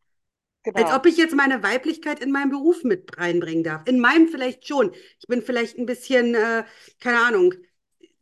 [0.74, 0.96] Als genau.
[0.96, 3.88] ob ich jetzt meine Weiblichkeit in meinen Beruf mit reinbringen darf.
[3.88, 4.92] In meinem vielleicht schon.
[5.20, 6.64] Ich bin vielleicht ein bisschen, äh,
[7.00, 7.54] keine Ahnung,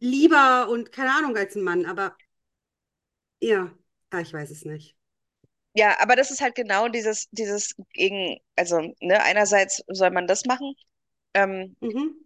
[0.01, 2.17] lieber und keine Ahnung als ein Mann, aber
[3.41, 3.71] ja,
[4.11, 4.97] ah, ich weiß es nicht.
[5.75, 10.45] ja, aber das ist halt genau dieses, dieses gegen, also, ne, einerseits soll man das
[10.45, 10.75] machen,
[11.35, 12.21] ähm, Mhm.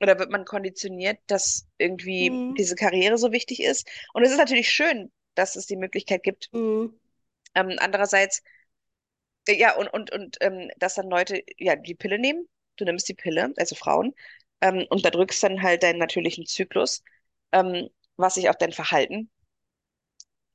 [0.00, 2.58] oder wird man konditioniert, dass irgendwie Mhm.
[2.58, 3.88] diese Karriere so wichtig ist.
[4.12, 6.50] Und es ist natürlich schön, dass es die Möglichkeit gibt.
[6.52, 6.92] Mhm.
[7.54, 8.42] Ähm, andererseits,
[9.48, 12.48] äh, ja, und, und, und ähm, dass dann Leute ja die Pille nehmen.
[12.76, 14.14] Du nimmst die Pille, also Frauen,
[14.62, 17.04] ähm, unterdrückst dann halt deinen natürlichen Zyklus,
[17.52, 19.30] ähm, was sich auf dein Verhalten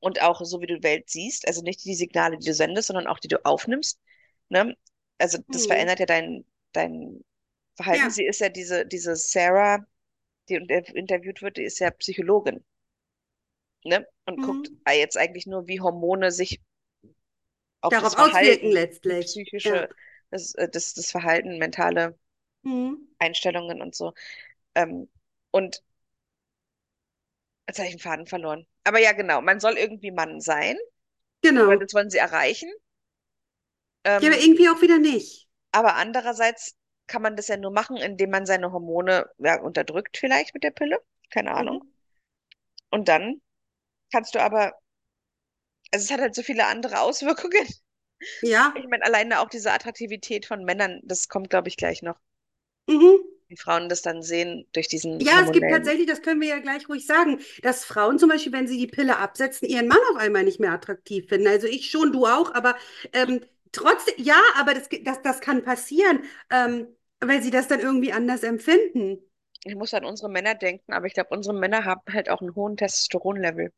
[0.00, 2.88] und auch so wie du die Welt siehst, also nicht die Signale, die du sendest,
[2.88, 4.00] sondern auch die du aufnimmst.
[4.48, 4.76] Ne?
[5.18, 5.66] Also das Mhm.
[5.66, 7.24] verändert ja dein, dein
[7.76, 8.10] Verhalten.
[8.10, 8.10] Ja.
[8.10, 9.86] Sie ist ja diese, diese Sarah,
[10.48, 12.64] die inter- interviewt wird, die ist ja Psychologin,
[13.84, 14.06] ne?
[14.24, 14.84] Und guckt Mhm.
[14.92, 16.60] jetzt eigentlich nur, wie Hormone sich
[17.80, 19.40] auf das Darauf auswirken Verhalten, die letztlich.
[19.62, 19.86] Ja.
[19.94, 19.94] psychische,
[20.30, 22.18] das, äh, das, das Verhalten, mentale
[22.64, 23.08] Mhm.
[23.18, 24.14] Einstellungen und so.
[24.76, 25.08] Ähm,
[25.52, 25.82] und
[27.68, 28.66] jetzt habe ich den Faden verloren.
[28.84, 30.76] Aber ja, genau, man soll irgendwie Mann sein,
[31.42, 31.80] Genau.
[31.80, 32.70] das wollen sie erreichen.
[34.20, 35.48] Ja, aber Ähm, irgendwie auch wieder nicht.
[35.72, 40.52] aber andererseits kann man das ja nur machen, indem man seine Hormone ja, unterdrückt, vielleicht
[40.54, 40.98] mit der Pille.
[41.30, 41.80] Keine Ahnung.
[41.80, 41.92] Mhm.
[42.90, 43.40] Und dann
[44.12, 44.74] kannst du aber,
[45.92, 47.66] also es hat halt so viele andere Auswirkungen.
[48.42, 48.74] Ja.
[48.74, 52.18] Ich meine, alleine auch diese Attraktivität von Männern, das kommt, glaube ich, gleich noch.
[52.88, 53.22] Mhm.
[53.48, 56.58] Wie Frauen das dann sehen durch diesen Ja, es gibt tatsächlich, das können wir ja
[56.60, 60.16] gleich ruhig sagen, dass Frauen zum Beispiel, wenn sie die Pille absetzen, ihren Mann auf
[60.16, 61.48] einmal nicht mehr attraktiv finden.
[61.48, 62.76] Also ich schon, du auch, aber
[63.12, 63.40] ähm,
[63.72, 66.20] trotzdem, ja, aber das, das, das kann passieren,
[66.50, 66.86] ähm,
[67.20, 69.18] weil sie das dann irgendwie anders empfinden.
[69.62, 72.56] Ich muss an unsere Männer denken, aber ich glaube, unsere Männer haben halt auch einen
[72.56, 73.72] hohen Testosteronlevel.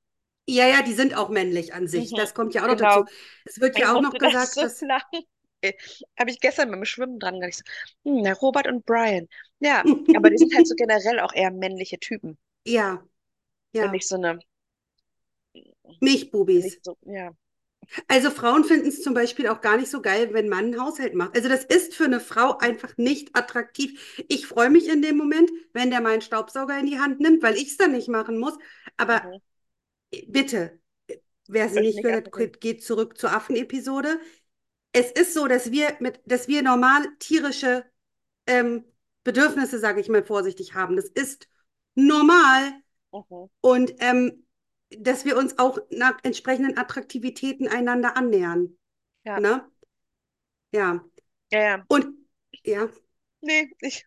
[0.48, 2.12] Ja, ja, die sind auch männlich an sich.
[2.12, 3.04] Mhm, Das kommt ja auch noch dazu.
[3.04, 3.08] genau.
[3.44, 5.20] Es wird Ich ja auch noch gesagt, so dass, lachen.
[5.62, 5.72] Äh,
[6.18, 7.50] Habe ich gestern beim Schwimmen dran gedacht.
[7.50, 7.64] Ich so,
[8.12, 9.28] hm, na, Robert und Brian.
[9.60, 12.38] Ja, aber die sind halt so generell auch eher männliche Typen.
[12.64, 13.04] ja,
[13.80, 14.38] Und ja, nicht so eine,
[16.02, 16.78] Milchbubis.
[16.82, 17.32] so, ja.
[18.08, 21.14] Also Frauen finden es zum Beispiel auch gar nicht so geil, wenn Mann einen Haushalt
[21.14, 21.34] macht.
[21.36, 24.24] Also das ist für eine Frau einfach nicht attraktiv.
[24.28, 27.56] Ich freue mich in dem Moment, wenn der meinen Staubsauger in die Hand nimmt, weil
[27.56, 28.54] ich es dann nicht machen muss.
[28.96, 29.40] Aber Mhm.
[30.28, 30.78] bitte,
[31.48, 34.20] wer sie nicht gehört geht zurück zur Affenepisode.
[34.92, 37.84] Es ist so, dass wir mit, dass wir normal tierische
[38.46, 38.84] ähm,
[39.24, 40.96] Bedürfnisse, sage ich mal vorsichtig, haben.
[40.96, 41.48] Das ist
[41.94, 42.72] normal
[43.12, 43.48] Mhm.
[43.60, 44.46] und ähm,
[44.90, 48.76] dass wir uns auch nach entsprechenden Attraktivitäten einander annähern.
[49.24, 49.64] Ja, Ne?
[50.72, 51.04] Ja.
[51.50, 51.86] ja, ja.
[51.88, 52.06] Und
[52.64, 52.88] ja,
[53.42, 54.06] Nee, ich,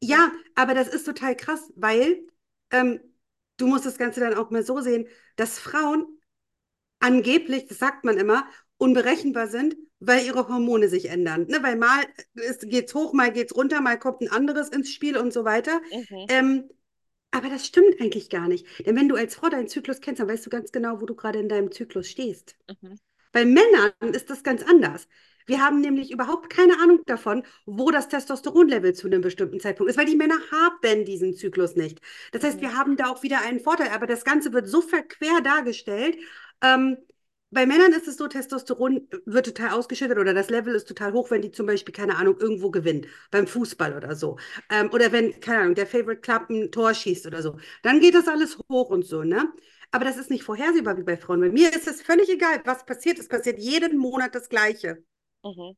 [0.00, 0.16] ja.
[0.16, 2.26] ja, aber das ist total krass, weil
[2.70, 3.00] ähm,
[3.56, 6.06] du musst das Ganze dann auch mal so sehen, dass Frauen
[7.00, 8.46] angeblich, das sagt man immer,
[8.84, 11.46] unberechenbar sind, weil ihre Hormone sich ändern.
[11.48, 11.62] Ne?
[11.62, 15.32] Weil mal es geht's hoch, mal geht's runter, mal kommt ein anderes ins Spiel und
[15.32, 15.80] so weiter.
[15.90, 16.26] Mhm.
[16.28, 16.64] Ähm,
[17.30, 18.66] aber das stimmt eigentlich gar nicht.
[18.86, 21.14] Denn wenn du als Frau deinen Zyklus kennst, dann weißt du ganz genau, wo du
[21.14, 22.56] gerade in deinem Zyklus stehst.
[22.68, 22.98] Mhm.
[23.32, 25.08] Bei Männern ist das ganz anders.
[25.46, 29.98] Wir haben nämlich überhaupt keine Ahnung davon, wo das Testosteronlevel zu einem bestimmten Zeitpunkt ist,
[29.98, 32.00] weil die Männer haben diesen Zyklus nicht.
[32.32, 32.62] Das heißt, Mhm.
[32.62, 36.16] wir haben da auch wieder einen Vorteil, aber das Ganze wird so verquer dargestellt.
[36.62, 36.96] Ähm,
[37.54, 41.30] bei Männern ist es so, Testosteron wird total ausgeschüttet oder das Level ist total hoch,
[41.30, 44.38] wenn die zum Beispiel, keine Ahnung, irgendwo gewinnen, beim Fußball oder so.
[44.70, 47.56] Ähm, oder wenn, keine Ahnung, der Favorite Club ein Tor schießt oder so.
[47.82, 49.52] Dann geht das alles hoch und so, ne?
[49.92, 51.40] Aber das ist nicht vorhersehbar wie bei Frauen.
[51.40, 53.18] Bei mir ist es völlig egal, was passiert.
[53.18, 55.04] Es passiert jeden Monat das Gleiche.
[55.44, 55.74] Mhm.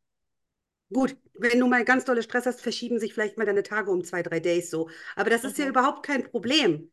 [0.92, 4.04] Gut, wenn du mal ganz dolle Stress hast, verschieben sich vielleicht mal deine Tage um
[4.04, 4.88] zwei, drei Days so.
[5.16, 5.70] Aber das ist ja Mhm.
[5.70, 6.92] überhaupt kein Problem.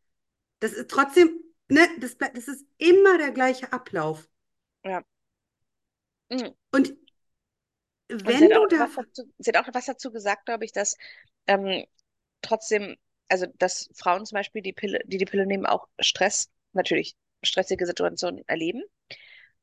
[0.60, 4.30] Das ist trotzdem, ne, das, das ist immer der gleiche Ablauf.
[4.84, 5.04] Ja.
[6.30, 6.54] Mhm.
[6.72, 6.93] Und
[8.10, 10.98] Und sie wenn hat auch dazu, sie hat auch was dazu gesagt, glaube ich, dass
[11.48, 11.86] ähm,
[12.41, 12.98] trotzdem,
[13.30, 17.86] also dass Frauen zum Beispiel die Pille, die die Pille nehmen, auch Stress, natürlich stressige
[17.86, 18.84] Situationen erleben,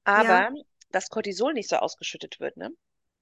[0.04, 0.50] aber ja,
[0.90, 2.70] dass Cortisol nicht so ausgeschüttet wird, ne?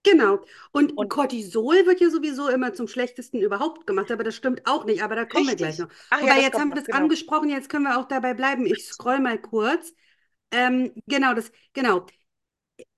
[0.02, 0.40] genau.
[0.72, 4.84] Und Und Cortisol wird ja sowieso immer zum Schlechtesten überhaupt gemacht, aber das stimmt auch
[4.84, 5.02] nicht.
[5.02, 5.78] Aber da kommen wir gleich richtig.
[5.78, 5.90] noch.
[6.10, 6.98] Ach ja, Wobei, das jetzt haben wir das genau.
[6.98, 8.66] angesprochen, jetzt können wir auch dabei bleiben.
[8.66, 9.92] Ich scroll mal kurz.
[10.50, 12.06] Ähm, genau, das, genau.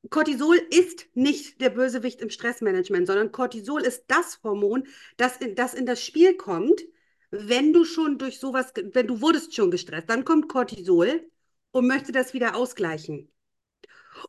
[0.09, 4.87] Cortisol ist nicht der Bösewicht im Stressmanagement, sondern Cortisol ist das Hormon,
[5.17, 6.83] das in, das in das Spiel kommt,
[7.31, 11.31] wenn du schon durch sowas, wenn du wurdest schon gestresst, dann kommt Cortisol
[11.71, 13.31] und möchte das wieder ausgleichen.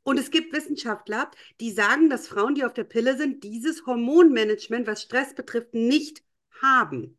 [0.04, 4.88] Und es gibt Wissenschaftler, die sagen, dass Frauen, die auf der Pille sind, dieses Hormonmanagement,
[4.88, 6.24] was Stress betrifft, nicht
[6.62, 7.18] haben.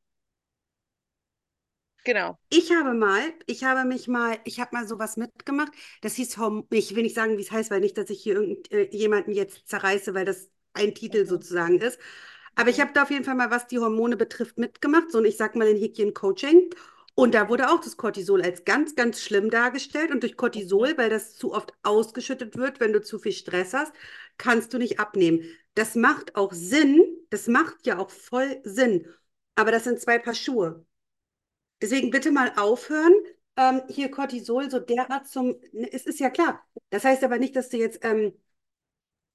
[2.05, 2.39] Genau.
[2.49, 5.73] Ich habe mal, ich habe mich mal, ich habe mal sowas mitgemacht.
[6.03, 8.35] Das hieß, Horm ich will nicht sagen, wie es heißt, weil nicht, dass ich hier
[8.37, 11.99] irgendjemanden jetzt zerreiße, weil das ein Titel sozusagen ist.
[12.55, 15.11] Aber ich habe da auf jeden Fall mal, was die Hormone betrifft, mitgemacht.
[15.11, 16.71] So, und ich sag mal in Häkchen Coaching.
[17.15, 20.11] Und da wurde auch das Cortisol als ganz, ganz schlimm dargestellt.
[20.11, 20.37] Und durch.
[20.37, 23.93] Cortisol, weil das zu oft ausgeschüttet wird, wenn du zu viel Stress hast,
[24.39, 25.43] kannst du nicht abnehmen.
[25.75, 27.03] Das macht auch Sinn.
[27.31, 29.07] Das macht ja auch voll Sinn.
[29.55, 30.85] Aber das sind zwei Paar Schuhe.
[31.83, 33.13] Deswegen bitte mal aufhören.
[33.57, 35.57] Ähm, hier Cortisol so derart zum.
[35.73, 36.65] ne, Es ist ja klar.
[36.91, 38.33] Das heißt aber nicht, dass du jetzt ähm,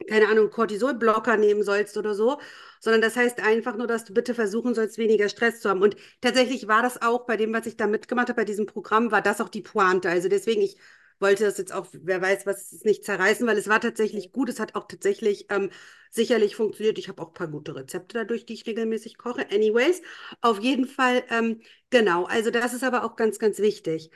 [0.09, 2.39] keine Ahnung, Cortisolblocker nehmen sollst oder so,
[2.79, 5.81] sondern das heißt einfach nur, dass du bitte versuchen sollst, weniger Stress zu haben.
[5.81, 9.11] Und tatsächlich war das auch bei dem, was ich da mitgemacht habe, bei diesem Programm,
[9.11, 10.09] war das auch die Pointe.
[10.09, 10.77] Also deswegen, ich
[11.19, 14.49] wollte das jetzt auch, wer weiß, was es nicht zerreißen, weil es war tatsächlich gut.
[14.49, 15.69] Es hat auch tatsächlich ähm,
[16.11, 16.97] sicherlich funktioniert.
[16.99, 19.49] Ich habe auch ein paar gute Rezepte dadurch, die ich regelmäßig koche.
[19.51, 20.01] Anyways,
[20.41, 22.25] auf jeden Fall, ähm, genau.
[22.25, 24.11] Also das ist aber auch ganz, ganz wichtig.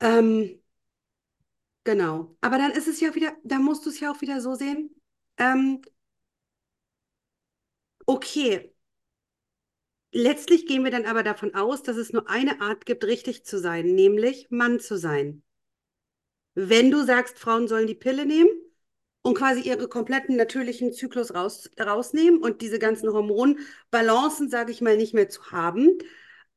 [0.00, 0.60] Ähm,
[1.84, 2.36] genau.
[2.40, 4.90] Aber dann ist es ja wieder, da musst du es ja auch wieder so sehen.
[5.38, 5.82] Ähm,
[8.08, 8.72] okay,
[10.12, 13.58] Letztlich gehen wir dann aber davon aus, dass es nur eine Art gibt, richtig zu
[13.58, 15.42] sein, nämlich Mann zu sein.
[16.60, 18.50] Wenn du sagst, Frauen sollen die Pille nehmen
[19.22, 23.12] und quasi ihre kompletten natürlichen Zyklus raus, rausnehmen und diese ganzen.
[23.12, 25.98] Hormonbalancen, sage ich mal, nicht mehr zu haben,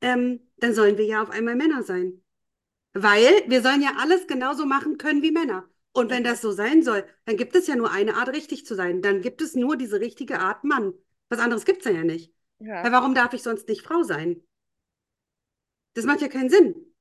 [0.01, 2.23] ähm, dann sollen wir ja auf einmal Männer sein.
[2.93, 5.69] Weil wir sollen ja alles genauso machen können wie Männer.
[5.93, 8.73] Und wenn das so sein soll, dann gibt es ja nur eine Art, richtig zu
[8.73, 9.03] sein.
[9.03, 10.95] Dann gibt es nur diese richtige Art Mann.
[11.29, 12.33] Was anderes gibt es ja nicht.
[12.57, 12.83] Ja.
[12.83, 14.41] Weil warum darf ich sonst nicht Frau sein?
[15.93, 16.91] Das macht ja keinen Sinn.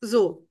[0.00, 0.49] So,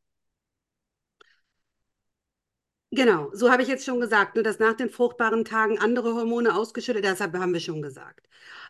[2.92, 3.30] genau.
[3.34, 7.06] So habe ich jetzt schon gesagt, nur dass nach den fruchtbaren Tagen andere Hormone ausgeschüttet,
[7.06, 8.28] deshalb haben wir schon gesagt.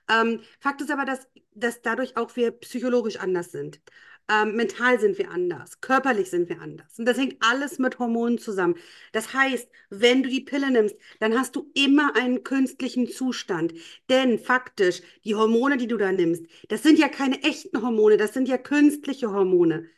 [0.10, 3.82] Ähm, Fakt ist aber, dass, dass dadurch auch wir psychologisch anders sind.
[4.30, 7.00] Ähm, mental sind wir anders, körperlich sind wir anders.
[7.00, 8.76] Und das hängt alles mit Hormonen zusammen.
[9.12, 13.74] Das heißt, wenn du die Pille nimmst, dann hast du immer einen künstlichen Zustand.
[14.10, 18.34] Denn faktisch, die Hormone, die du da nimmst, das sind ja keine echten Hormone, das
[18.34, 19.90] sind ja künstliche Hormone.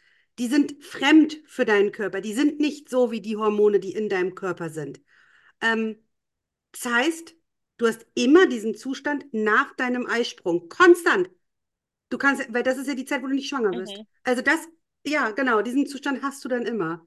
[0.41, 2.19] Die sind fremd für deinen Körper.
[2.19, 4.99] Die sind nicht so wie die Hormone, die in deinem Körper sind.
[5.61, 5.97] Ähm,
[6.71, 7.35] das heißt,
[7.77, 10.67] du hast immer diesen Zustand nach deinem Eisprung.
[10.67, 11.29] Konstant.
[12.09, 13.95] Du kannst, weil das ist ja die Zeit, wo du nicht schwanger wirst.
[13.95, 14.07] Mhm.
[14.23, 14.67] Also das,
[15.05, 17.05] ja, genau, diesen Zustand hast du dann immer.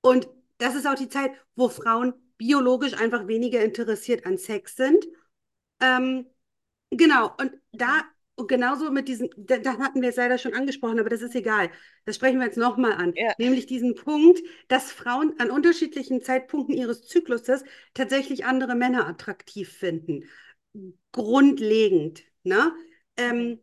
[0.00, 0.28] Und
[0.58, 5.06] das ist auch die Zeit, wo Frauen biologisch einfach weniger interessiert an Sex sind.
[5.78, 6.26] Ähm,
[6.94, 8.02] Genau, und da, Mhm.
[8.34, 11.70] Und genauso mit diesen, da, hatten wir es leider schon angesprochen, aber das ist egal.
[12.06, 13.12] Das sprechen wir jetzt nochmal an.
[13.14, 13.32] Ja.
[13.38, 17.64] Nämlich diesen Punkt, dass Frauen an unterschiedlichen Zeitpunkten ihres Zykluses
[17.94, 20.24] tatsächlich andere Männer attraktiv finden.
[21.12, 22.72] Grundlegend, ne?
[23.18, 23.60] Ähm,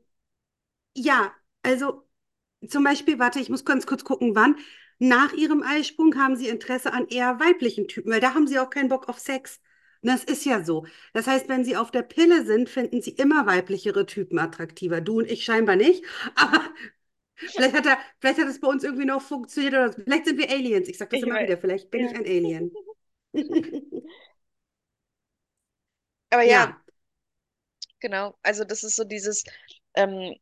[0.95, 2.07] ja, also
[2.67, 4.57] zum Beispiel, warte, ich muss ganz kurz gucken, wann.
[4.99, 8.69] Nach ihrem Eisprung haben sie Interesse an eher weiblichen Typen, weil da haben sie auch
[8.69, 9.61] keinen Bock auf Sex.
[10.01, 10.85] Das ist ja so.
[11.13, 15.01] Das heißt, wenn sie auf der Pille sind, finden sie immer weiblichere Typen attraktiver.
[15.01, 16.03] Du und ich scheinbar nicht.
[16.35, 16.61] Aber
[17.55, 20.49] vielleicht hat er, vielleicht hat es bei uns irgendwie noch funktioniert oder vielleicht sind wir
[20.51, 20.87] Aliens.
[20.89, 21.39] Ich sage das Ich immer weiß.
[21.39, 21.57] wieder.
[21.57, 22.07] Vielleicht bin Ja.
[22.07, 22.77] ich ein Alien.
[26.31, 26.81] Aber ja, Ja.
[27.99, 28.37] genau.
[28.43, 29.43] Also das ist so dieses,
[29.95, 30.35] ähm,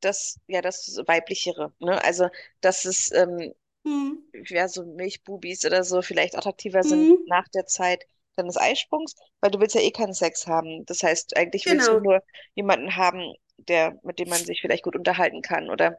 [0.00, 2.02] das, ja, das Weiblichere, ne?
[2.04, 2.28] Also,
[2.60, 3.52] dass es, ähm,
[3.84, 4.14] Hm.
[4.48, 7.26] ja, so Milchbubis oder so vielleicht attraktiver sind Hm.
[7.26, 8.04] nach der Zeit
[8.36, 10.84] deines Eisprungs, weil du willst ja eh keinen Sex haben.
[10.86, 12.00] Das heißt, eigentlich willst du Genau.
[12.00, 12.22] nur
[12.54, 15.98] jemanden haben, der, mit dem man sich vielleicht gut unterhalten kann oder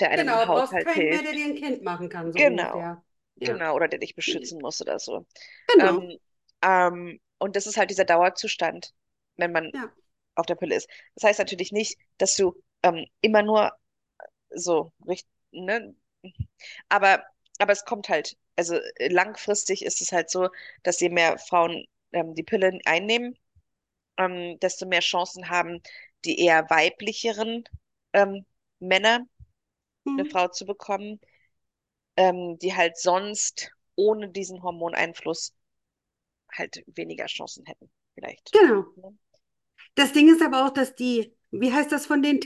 [0.00, 0.46] der einem im Genau.
[0.46, 1.34] Brauchst Haushalt keinen mehr, der hilft.
[1.34, 2.78] dir ein Kind machen kann, so Genau.
[2.78, 3.02] Ja.
[3.36, 5.26] genau, oder der dich beschützen muss oder so.
[5.68, 5.98] Genau.
[5.98, 6.18] Ähm,
[6.62, 8.94] ähm, und das ist halt dieser Dauerzustand,
[9.36, 9.92] wenn man Ja.
[10.36, 10.88] auf der Pille ist.
[11.16, 13.72] Das heißt natürlich nicht, dass du ähm, immer nur
[14.50, 15.94] so richtig, ne?
[16.88, 17.24] Aber,
[17.58, 20.48] aber es kommt halt, also äh, langfristig ist es halt so,
[20.82, 23.38] dass je mehr Frauen ähm, die Pille einnehmen,
[24.18, 25.82] ähm, desto mehr Chancen haben,
[26.24, 27.64] die eher weiblicheren
[28.14, 28.46] ähm,
[28.80, 29.26] Männer
[30.16, 30.30] eine Hm.
[30.30, 31.20] Frau zu bekommen,
[32.16, 35.54] ähm, die halt sonst ohne diesen Hormoneinfluss
[36.52, 38.52] halt weniger Chancen hätten, vielleicht.
[38.52, 38.96] Genau.
[38.96, 39.16] Ne?
[39.96, 42.40] Das Ding ist aber auch, dass die, wie heißt das von den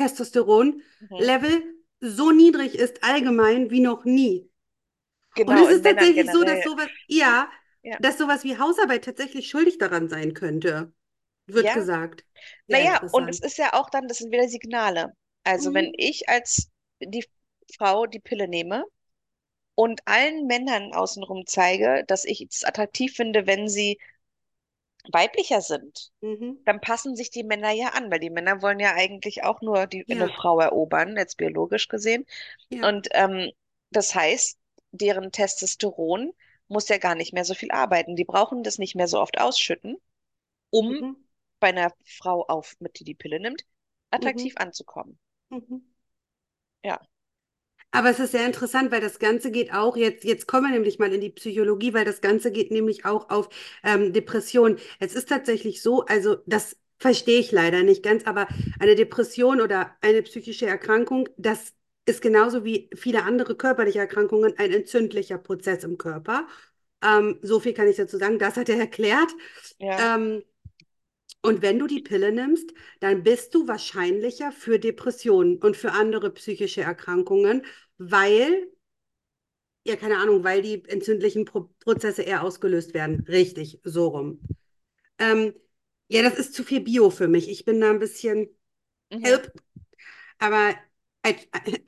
[1.00, 1.30] Mhm.
[1.30, 1.62] Testosteron-Level
[2.00, 4.49] so niedrig ist allgemein wie noch nie.
[5.44, 6.64] Und Genau, es in ist tatsächlich so, dass generell.
[6.64, 7.50] sowas, ja,
[7.82, 7.98] Ja.
[7.98, 10.92] dass sowas wie Hausarbeit tatsächlich schuldig daran sein könnte,
[11.46, 12.24] wird Ja, gesagt.
[12.68, 15.14] Sehr Naja, und es ist ja auch dann, das sind wieder Signale.
[15.44, 15.94] Also wenn Mhm.
[15.96, 17.26] ich als die
[17.78, 18.84] Frau die Pille nehme
[19.76, 23.98] und allen Männern außenrum zeige, dass ich es attraktiv finde, wenn sie
[25.12, 26.58] weiblicher sind, Mhm.
[26.66, 29.86] dann passen sich die Männer ja an, weil die Männer wollen ja eigentlich auch nur
[29.88, 32.26] die, eine Ja, Frau erobern, jetzt biologisch gesehen.
[32.70, 32.84] ja.
[32.84, 33.52] Und ähm,
[33.92, 34.59] das heißt,
[34.92, 36.32] deren Testosteron
[36.68, 38.16] muss ja gar nicht mehr so viel arbeiten.
[38.16, 39.96] Die brauchen das nicht mehr so oft ausschütten,
[40.70, 41.14] um Mhm.
[41.60, 43.64] bei einer Frau auf, mit die die Pille nimmt,
[44.10, 44.58] attraktiv Mhm.
[44.58, 45.18] anzukommen.
[45.50, 45.82] Mhm.
[46.82, 47.00] Ja,
[47.92, 50.98] Aber es ist sehr interessant, weil das Ganze geht auch, jetzt, jetzt kommen wir nämlich
[51.00, 53.48] mal in die Psychologie, weil das Ganze geht nämlich auch auf
[53.82, 54.78] ähm, Depressionen.
[55.00, 58.46] Es ist tatsächlich so, also das verstehe ich leider nicht ganz, aber
[58.78, 61.74] eine Depression oder eine psychische Erkrankung, das
[62.10, 66.46] ist genauso wie viele andere körperliche Erkrankungen ein entzündlicher Prozess im Körper.
[67.02, 69.30] Ähm, so viel kann ich dazu sagen, das hat er erklärt.
[69.78, 70.42] ja, Ähm,
[71.42, 76.30] und wenn du die Pille nimmst, dann bist du wahrscheinlicher für Depressionen und für andere
[76.32, 77.64] psychische Erkrankungen,
[77.96, 78.68] weil,
[79.84, 83.24] ja, keine Ahnung, weil die entzündlichen Pro Prozesse eher ausgelöst werden.
[83.26, 84.40] Richtig, so rum.
[85.18, 85.54] Ähm,
[86.08, 87.48] ja, das ist zu viel Bio für mich.
[87.48, 88.48] Ich bin da ein bisschen
[89.10, 89.24] mhm.
[89.24, 89.52] help,
[90.38, 90.74] aber
[91.26, 91.36] I,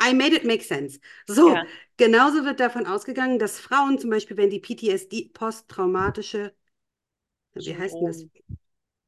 [0.01, 0.99] I made it make sense.
[1.27, 1.67] So, Ja,
[1.97, 6.55] genauso wird davon ausgegangen, dass Frauen zum Beispiel, wenn die PTSD, posttraumatische,
[7.55, 8.27] wie heißt denn das?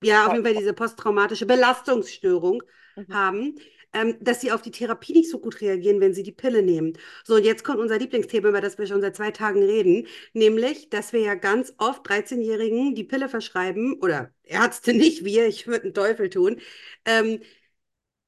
[0.03, 2.63] Ja, auf jeden Fall diese posttraumatische Belastungsstörung
[2.97, 3.15] Mhm.
[3.15, 3.57] haben,
[3.95, 6.95] ähm, dass sie auf die Therapie nicht so gut reagieren, wenn sie die Pille nehmen.
[7.25, 10.91] So, und jetzt kommt unser Lieblingsthema, über das wir schon seit zwei Tagen reden, nämlich,
[10.91, 15.85] dass wir ja ganz oft 13-Jährigen die Pille verschreiben, oder Ärzte nicht, wir, ich würde
[15.85, 16.61] einen Teufel tun,
[17.07, 17.41] ähm,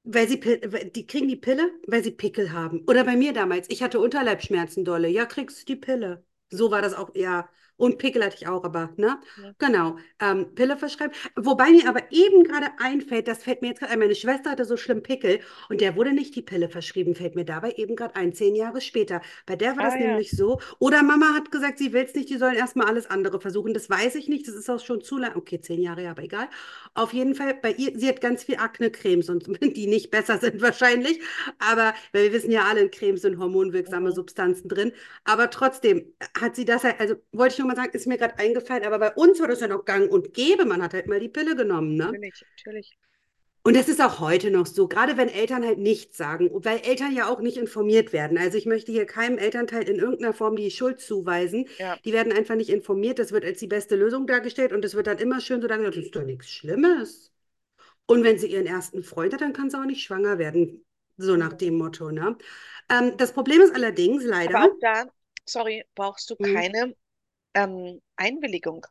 [0.07, 2.83] weil sie, die kriegen die Pille, weil sie Pickel haben.
[2.87, 5.09] Oder bei mir damals, ich hatte Unterleibsschmerzen dolle.
[5.09, 6.25] Ja, kriegst du die Pille.
[6.51, 7.49] So war das auch, ja.
[7.77, 9.19] Und Pickel hatte ich auch, aber, ne?
[9.43, 9.97] Ja, Genau.
[10.21, 11.13] Ähm, Pille verschreiben.
[11.37, 14.65] Wobei mir aber eben gerade einfällt, das fällt mir jetzt gerade ein, meine Schwester hatte
[14.65, 18.17] so schlimm Pickel und der wurde nicht die Pille verschrieben, fällt mir dabei eben gerade
[18.17, 19.21] ein, zehn Jahre später.
[19.47, 20.61] Bei der war Ah das ja, nämlich so.
[20.79, 23.75] Oder Mama hat gesagt, sie will es nicht, die sollen erstmal alles andere versuchen.
[23.75, 25.37] Das weiß ich nicht, das ist auch schon zu lang.
[25.37, 26.49] Okay, zehn Jahre, ja, aber egal.
[26.95, 30.63] Auf jeden Fall, bei ihr, sie hat ganz viel Akne-Cremes und die nicht besser sind
[30.63, 31.21] wahrscheinlich.
[31.59, 34.15] Aber weil wir wissen ja alle, in Cremes sind hormonwirksame mhm.
[34.15, 34.93] Substanzen drin.
[35.25, 38.39] Aber trotzdem hat sie das halt, also wollte ich nur mal sagen, ist mir gerade
[38.39, 40.65] eingefallen, aber bei uns war das ja noch gang und gäbe.
[40.65, 42.07] Man hat halt mal die Pille genommen, ne?
[42.07, 42.99] Natürlich, natürlich.
[43.67, 47.13] Und das ist auch heute noch so, gerade wenn Eltern halt nichts sagen, weil Eltern
[47.13, 48.39] ja auch nicht informiert werden.
[48.39, 51.67] Also ich möchte hier keinem Elternteil in irgendeiner Form die Schuld zuweisen.
[51.79, 53.19] Ja, Die werden einfach nicht informiert.
[53.19, 55.97] Das wird als die beste Lösung dargestellt und es wird dann immer schön so dargestellt,
[55.97, 57.33] das ist doch nichts Schlimmes.
[58.07, 60.85] Und wenn sie ihren ersten Freund hat, dann kann sie auch nicht schwanger werden.
[61.17, 61.59] So nach mhm.
[61.59, 62.37] dem Motto, ne?
[62.89, 65.07] Ähm, das Problem ist allerdings Aber leider, auch da,
[65.45, 66.95] sorry, brauchst du hm, keine
[67.57, 68.87] ähm, Einwilligung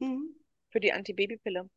[0.00, 0.16] hm,
[0.70, 1.70] für die Antibabypille.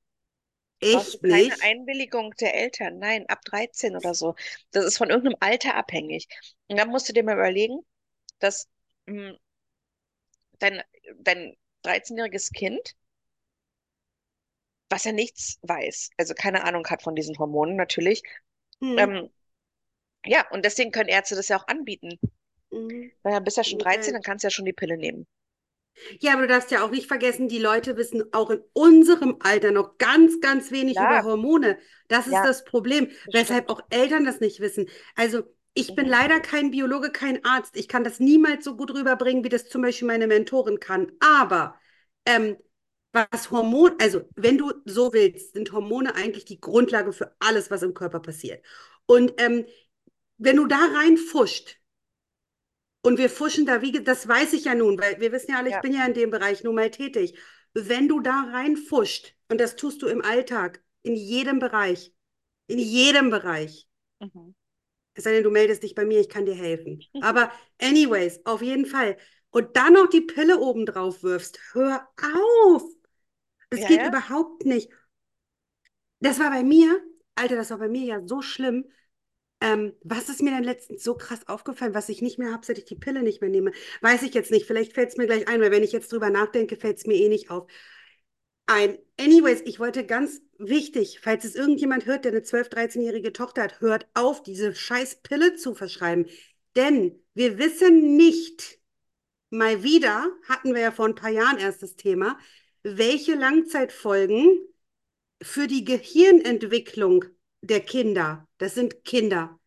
[0.82, 1.62] Echt keine nicht.
[1.62, 3.00] Einwilligung der Eltern?
[3.00, 4.36] Nein, ab 13 oder so.
[4.72, 6.28] Das ist von irgendeinem Alter abhängig.
[6.68, 7.80] Und dann musst du dir mal überlegen,
[8.40, 8.70] dass
[9.08, 9.38] mh,
[10.60, 10.84] dein,
[11.20, 12.96] dein 13-jähriges Kind,
[14.90, 18.22] was ja nichts weiß, also keine Ahnung hat von diesen Hormonen natürlich,
[18.82, 19.30] Hm, ähm,
[20.26, 22.20] ja, und deswegen können Ärzte das ja auch anbieten.
[22.72, 24.16] hm, Weil dann bist du ja schon 13, okay.
[24.16, 25.28] dann kannst du ja schon die Pille nehmen.
[26.20, 29.72] Ja, aber du darfst ja auch nicht vergessen, die Leute wissen auch in unserem Alter
[29.72, 31.78] noch ganz, ganz wenig über Klar, Hormone.
[32.08, 34.88] Das ist ja, das Problem, weshalb auch Eltern das nicht wissen.
[35.16, 36.12] Also ich bin Mhm.
[36.12, 37.76] leider kein Biologe, kein Arzt.
[37.78, 41.12] Ich kann das niemals so gut rüberbringen, wie das zum Beispiel meine Mentorin kann.
[41.20, 41.76] Aber
[42.26, 42.58] ähm,
[43.14, 47.82] was Hormon, also wenn du so willst, sind Hormone eigentlich die Grundlage für alles, was
[47.84, 48.64] im Körper passiert.
[49.06, 49.66] Und ähm,
[50.38, 51.78] wenn du da reinfuscht,
[53.04, 55.70] und wir fuschen da, wie, das weiß ich ja nun, weil wir wissen ja alle,
[55.70, 55.82] ich Ja.
[55.82, 57.38] bin ja in dem Bereich nun mal tätig.
[57.74, 62.14] Wenn du da reinfuscht, und das tust du im Alltag, in jedem Bereich,
[62.68, 63.88] in jedem Bereich,
[64.22, 64.54] Mhm.
[65.16, 67.06] es sei denn, du meldest dich bei mir, ich kann dir helfen.
[67.20, 69.18] Aber anyways, auf jeden Fall.
[69.50, 72.08] Und dann noch die Pille oben drauf wirfst, hör
[72.66, 72.84] auf!
[73.70, 74.08] Das Ja, geht ja.
[74.08, 74.90] überhaupt nicht.
[76.20, 77.02] Das war bei mir,
[77.36, 78.86] Alter, das war bei mir ja so schlimm.
[79.60, 82.78] Ähm, was ist mir denn letztens so krass aufgefallen, was ich nicht mehr habe, seit
[82.78, 83.72] ich die Pille nicht mehr nehme?
[84.02, 84.68] Weiß ich jetzt nicht.
[84.68, 87.16] Vielleicht fällt es mir gleich ein, weil wenn ich jetzt drüber nachdenke, fällt es mir
[87.16, 87.68] eh nicht auf.
[88.68, 88.98] Ein.
[89.20, 93.82] Anyways, ich wollte ganz wichtig, falls es irgendjemand hört, der eine 12-, 13-jährige Tochter hat,
[93.82, 96.28] hört auf, diese scheiß Pille zu verschreiben.
[96.76, 98.80] Denn wir wissen nicht,
[99.50, 102.38] mal wieder, hatten wir ja vor ein paar Jahren erst das Thema,
[102.84, 104.60] welche Langzeitfolgen
[105.42, 107.26] für die Gehirnentwicklung
[107.62, 109.60] der Kinder, das sind Kinder,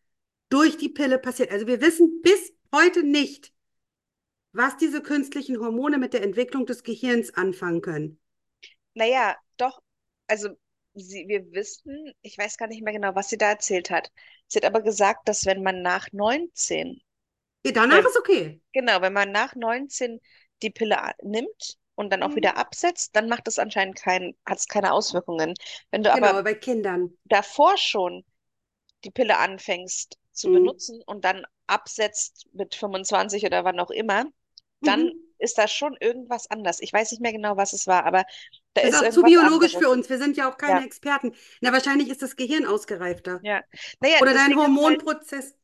[0.49, 1.51] durch die Pille passiert.
[1.51, 3.53] Also wir wissen bis heute nicht,
[4.53, 8.17] was diese künstlichen Hormone mit der Entwicklung des Gehirns anfangen können.
[8.93, 9.81] Naja, doch,
[10.27, 10.49] also
[10.93, 14.11] sie, wir wissen, ich weiß gar nicht mehr genau, was sie da erzählt hat.
[14.47, 17.01] Sie hat aber gesagt, dass wenn man nach 19,
[17.65, 18.61] Ja, danach ähm, ist okay.
[18.73, 20.19] genau, wenn man nach 19
[20.63, 22.37] die Pille nimmt und dann auch Mhm.
[22.37, 25.53] wieder absetzt, dann macht es anscheinend kein, hat es keine Auswirkungen.
[25.91, 27.17] Wenn du aber Genau, bei Kindern.
[27.25, 28.23] davor schon
[29.03, 30.51] die Pille anfängst zu Mhm.
[30.51, 34.25] benutzen und dann absetzt mit 25 oder wann auch immer,
[34.83, 35.31] dann Mhm.
[35.39, 36.79] ist da schon irgendwas anders.
[36.81, 38.25] Ich weiß nicht mehr genau, was es war, aber
[38.73, 39.89] da Das ist ist auch zu biologisch für anderes.
[39.89, 40.09] uns.
[40.09, 41.33] Wir sind ja auch Ja, keine Experten.
[41.61, 43.41] Na, wahrscheinlich ist das Gehirn ausgereifter.
[43.41, 43.61] ja.
[43.99, 45.55] Naja, Oder dein halt, Hormonprozess.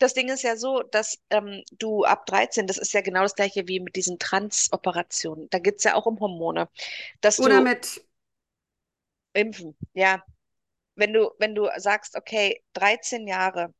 [0.00, 3.34] Das Ding ist ja so, dass ähm, du ab 13, das ist ja genau das
[3.34, 5.48] gleiche wie mit diesen Trans-Operationen.
[5.50, 6.68] Da geht es ja auch um Hormone.
[7.20, 8.02] Dass Oder du mit,
[9.34, 10.24] impfen, ja.
[10.96, 13.74] Wenn du, wenn du sagst, okay, 13 Jahre,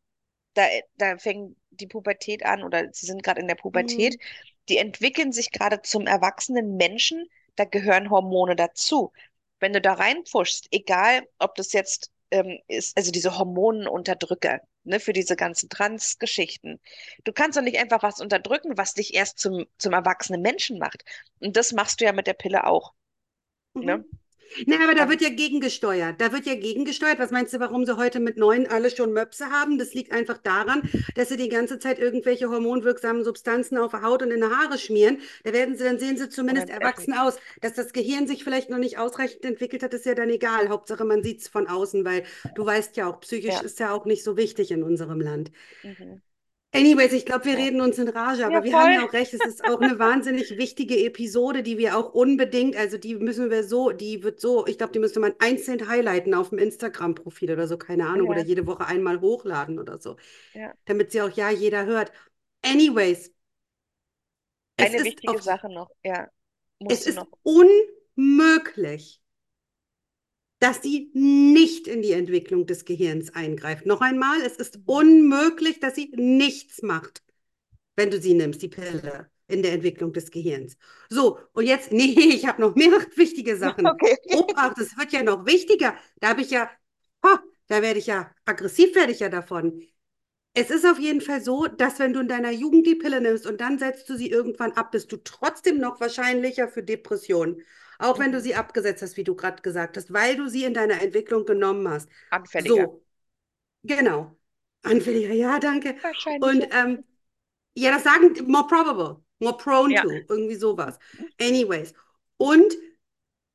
[0.55, 0.66] da,
[0.97, 4.25] da fängt die Pubertät an oder sie sind gerade in der Pubertät, mhm,
[4.68, 9.12] die entwickeln sich gerade zum erwachsenen Menschen, da gehören Hormone dazu.
[9.59, 15.12] Wenn du da reinpfuschst, egal ob das jetzt ähm, ist, also diese Hormonenunterdrücker, ne, für
[15.12, 16.81] diese ganzen Trans-Geschichten.
[17.24, 21.05] Du kannst doch nicht einfach was unterdrücken, was dich erst zum, zum erwachsenen Menschen macht.
[21.41, 22.95] Und das machst du ja mit der Pille auch,
[23.81, 24.05] ne?
[24.67, 26.21] Na, aber da wird ja gegengesteuert.
[26.21, 27.19] Da wird ja gegengesteuert.
[27.19, 29.79] Was meinst du, warum sie heute mit neun alle schon Möpse haben?
[29.79, 30.83] Das liegt einfach daran,
[31.15, 34.79] dass sie die ganze Zeit irgendwelche hormonwirksamen Substanzen auf der Haut und in die Haare
[34.79, 35.19] schmieren.
[35.45, 37.39] Da werden sie, dann sehen sie zumindest Moment, erwachsen aus.
[37.61, 40.69] Dass das Gehirn sich vielleicht noch nicht ausreichend entwickelt hat, ist ja dann egal.
[40.69, 42.25] Hauptsache, man sieht es von außen, weil
[42.55, 43.61] du weißt ja auch, psychisch ja.
[43.61, 45.51] ist ja auch nicht so wichtig in unserem Land.
[45.83, 46.23] Mhm.
[46.73, 47.59] Anyways, ich glaube, wir Ja.
[47.59, 49.99] reden uns in Rage, Ja, aber wir haben ja auch recht, es ist auch eine
[49.99, 54.66] wahnsinnig wichtige Episode, die wir auch unbedingt, also die müssen wir so, die wird so,
[54.68, 58.41] ich glaube, die müsste man einzeln highlighten auf dem Instagram-Profil oder so, keine Ahnung, oder
[58.41, 60.16] Ja, jede Woche einmal hochladen oder so,
[60.55, 60.75] ja.
[60.87, 62.12] damit sie auch ja jeder hört.
[62.64, 63.33] Anyways,
[64.77, 66.29] es Eine ist wichtige auf, Sache noch, ja,
[66.89, 67.29] es ist noch.
[67.43, 69.23] unmöglich,
[70.61, 73.87] dass sie nicht in die Entwicklung des Gehirns eingreift.
[73.87, 77.23] Noch einmal, es ist unmöglich, dass sie nichts macht.
[77.97, 80.77] wenn du sie nimmst, die Pille in der Entwicklung des Gehirns.
[81.11, 83.87] So, und jetzt, nee, ich habe noch mehrere wichtige Sachen.
[83.87, 84.17] Okay.
[84.33, 85.97] Obacht, es wird ja noch wichtiger.
[86.21, 86.71] Da habe ich ja,
[87.25, 89.83] ha, da werde ich ja, aggressiv werde ich ja davon.
[90.55, 93.47] Es ist auf jeden Fall so, dass wenn du in deiner Jugend die Pille nimmst
[93.47, 97.63] und dann setzt du sie irgendwann ab, bist du trotzdem noch wahrscheinlicher für Depressionen.
[98.01, 100.75] Auch wenn du sie abgesetzt hast, wie du gerade gesagt hast, weil du sie in
[100.75, 102.09] deiner Entwicklung genommen hast.
[102.31, 102.87] Anfälliger.
[102.87, 103.03] So,
[103.83, 104.37] genau.
[104.83, 105.91] Anfälliger, ja, danke.
[105.91, 106.69] Und Wahrscheinlicher.
[106.73, 107.05] ähm,
[107.75, 110.03] ja, das sagen, more probable, more prone Ja.
[110.03, 110.99] to, irgendwie sowas.
[111.41, 111.95] Anyways.
[112.39, 112.75] Und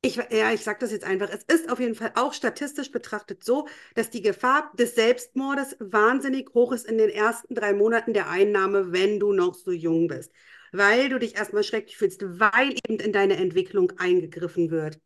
[0.02, 3.42] ich, ja, ich sage das jetzt einfach, es ist auf jeden Fall auch statistisch betrachtet
[3.42, 8.28] so, dass die Gefahr des Selbstmordes wahnsinnig hoch ist in den ersten drei Monaten der
[8.30, 10.30] Einnahme, wenn du noch so jung bist.
[10.72, 15.00] Weil du dich erstmal schrecklich fühlst, weil eben in deine Entwicklung eingegriffen wird.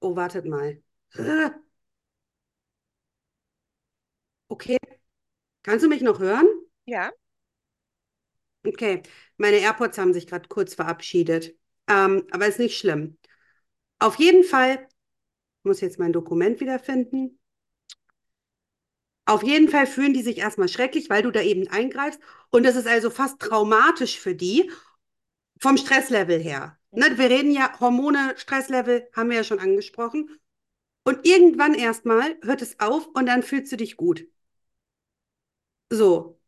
[0.00, 0.82] Oh, wartet mal.
[4.50, 4.78] Okay,
[5.64, 6.46] kannst du mich noch hören?
[6.86, 7.12] Ja.
[8.66, 9.02] Okay,
[9.36, 11.54] meine AirPods haben sich gerade kurz verabschiedet.
[11.88, 13.16] Ähm, aber ist nicht schlimm.
[13.98, 14.74] Auf jeden Fall,
[15.60, 17.37] ich muss jetzt mein Dokument wiederfinden.
[19.28, 22.20] Auf jeden Fall fühlen die sich erstmal schrecklich, weil du da eben eingreifst.
[22.50, 24.70] Und das ist also fast traumatisch für die
[25.60, 26.78] vom Stresslevel her.
[26.92, 30.30] Ne, wir reden ja Hormone, Stresslevel, haben wir ja schon angesprochen.
[31.04, 34.26] Und irgendwann erstmal hört es auf und dann fühlst du dich gut.
[35.90, 36.38] So.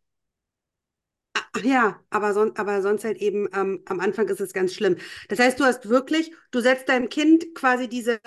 [1.34, 4.96] Ach ja, aber, son aber sonst halt eben ähm, am Anfang ist es ganz schlimm.
[5.28, 8.20] Das heißt, du hast wirklich, du setzt deinem Kind quasi diese,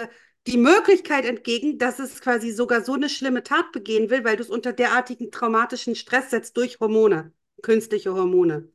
[0.48, 4.44] die Möglichkeit entgegen, dass es quasi sogar so eine schlimme Tat begehen will, weil du
[4.44, 8.70] es unter derartigen traumatischen Stress setzt durch Hormone, künstliche Hormone.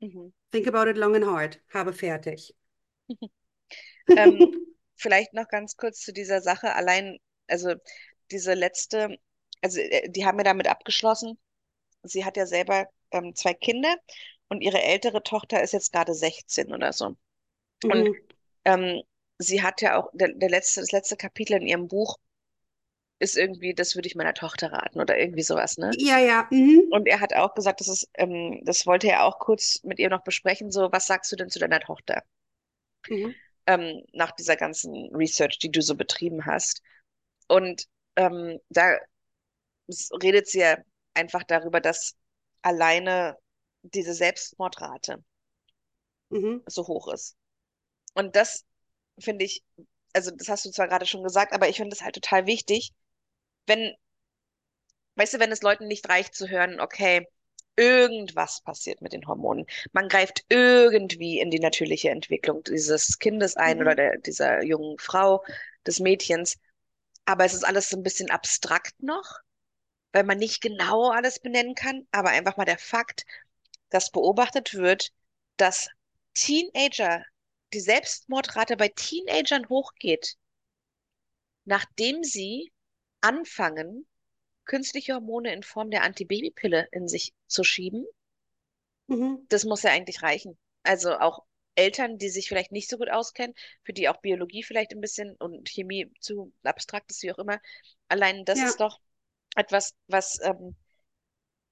[0.00, 0.30] Mhm.
[0.50, 1.60] Think about it long and hard.
[1.72, 2.52] Habe fertig.
[4.16, 4.48] Ähm,
[4.96, 6.74] vielleicht noch ganz kurz zu dieser Sache.
[6.74, 7.74] Allein, also
[8.30, 9.18] diese letzte,
[9.62, 11.38] also äh, die haben ja damit abgeschlossen.
[12.04, 13.96] Sie hat ja selber ähm, zwei Kinder
[14.48, 17.16] und ihre ältere Tochter ist jetzt gerade 16 oder so.
[17.88, 18.26] Und Mhm.
[18.64, 19.02] ähm,
[19.38, 22.18] sie hat ja auch, der, der letzte, das letzte Kapitel in ihrem Buch
[23.18, 25.90] ist irgendwie, das würde ich meiner Tochter raten oder irgendwie sowas, ne?
[25.98, 26.48] Ja, ja.
[26.50, 26.82] Mhm.
[26.90, 30.10] Und er hat auch gesagt, das ist, ähm, das wollte er auch kurz mit ihr
[30.10, 32.22] noch besprechen, so, was sagst du denn zu deiner Tochter?
[33.08, 33.34] Mhm.
[33.66, 36.82] ähm, nach dieser ganzen Research, die du so betrieben hast.
[37.48, 38.96] Und ähm, da
[40.22, 40.76] redet sie ja
[41.14, 42.16] einfach darüber, dass
[42.62, 43.36] alleine
[43.82, 45.22] diese Selbstmordrate
[46.30, 46.60] Mhm.
[46.66, 47.36] so hoch ist.
[48.14, 48.64] Und das
[49.18, 49.62] finde ich,
[50.14, 52.92] also das hast du zwar gerade schon gesagt, aber ich finde es halt total wichtig,
[53.66, 53.94] wenn,
[55.16, 57.26] weißt du, wenn es Leuten nicht reicht zu hören, okay,
[57.76, 59.66] irgendwas passiert mit den Hormonen.
[59.92, 63.96] Man greift irgendwie in die natürliche Entwicklung dieses Kindes ein oder Mhm.
[63.96, 65.44] der, dieser jungen Frau,
[65.86, 66.56] des Mädchens.
[67.26, 69.40] Aber es ist alles so ein bisschen abstrakt noch,
[70.12, 72.06] weil man nicht genau alles benennen kann.
[72.12, 73.26] Aber einfach mal der Fakt,
[73.90, 75.12] dass beobachtet wird,
[75.58, 75.88] dass
[76.34, 77.24] Teenager,
[77.72, 80.36] die Selbstmordrate bei Teenagern hochgeht,
[81.66, 82.72] nachdem sie
[83.20, 84.06] anfangen,
[84.64, 88.06] künstliche Hormone in Form der Antibabypille in sich zu schieben.
[89.08, 89.46] Mhm.
[89.48, 90.56] Das muss ja eigentlich reichen.
[90.84, 91.44] Also auch
[91.74, 93.54] Eltern, die sich vielleicht nicht so gut auskennen,
[93.84, 97.60] für die auch Biologie vielleicht ein bisschen und Chemie zu abstrakt ist, wie auch immer.
[98.08, 98.62] Allein das Ja.
[98.62, 99.00] ist doch
[99.56, 100.76] etwas, was ähm,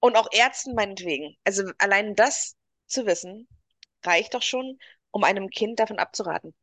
[0.00, 1.36] Und auch Ärzten meinetwegen.
[1.44, 3.48] Also allein das zu wissen,
[4.04, 4.78] reicht doch schon,
[5.14, 6.54] um einem Kind davon abzuraten.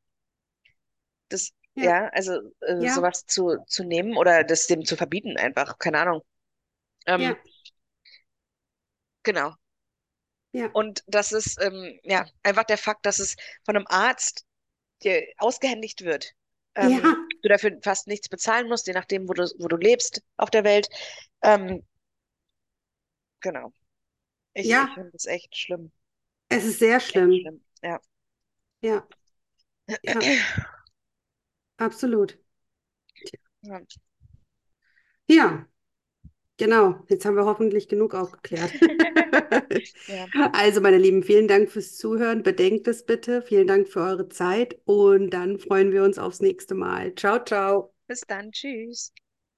[1.29, 5.37] Das, Ja, ja, also äh, ja, sowas zu, zu nehmen oder das dem zu verbieten
[5.37, 6.21] einfach, keine Ahnung.
[7.07, 7.41] Ähm, ja,
[9.23, 9.55] genau.
[10.53, 13.35] ja, Und das ist ähm, ja einfach der Fakt, dass es
[13.65, 14.45] von einem Arzt
[15.03, 16.33] dir ausgehändigt wird.
[16.79, 20.23] ja, Ähm, du dafür fast nichts bezahlen musst, je nachdem, wo du, wo du lebst
[20.37, 20.89] auf der Welt.
[21.43, 21.85] Ähm,
[23.41, 23.73] genau.
[24.53, 24.93] Ich, ich ja.
[24.93, 25.91] finde das echt schlimm.
[26.49, 27.31] Es ist sehr schlimm.
[27.31, 27.63] schlimm.
[27.81, 27.99] Ja.
[28.81, 29.07] Ja,
[30.03, 30.21] ja,
[31.77, 32.37] absolut.
[33.61, 33.81] Ja.
[35.27, 35.65] Ja,
[36.57, 37.05] genau.
[37.09, 38.71] Jetzt haben wir hoffentlich genug aufgeklärt.
[40.07, 40.27] Ja.
[40.53, 42.43] Also, meine Lieben, vielen Dank fürs Zuhören.
[42.43, 43.41] Bedenkt es bitte.
[43.41, 47.15] Vielen Dank für eure Zeit und dann freuen wir uns aufs nächste Mal.
[47.15, 47.93] Ciao, ciao.
[48.07, 48.51] Bis dann.
[48.51, 49.13] Tschüss.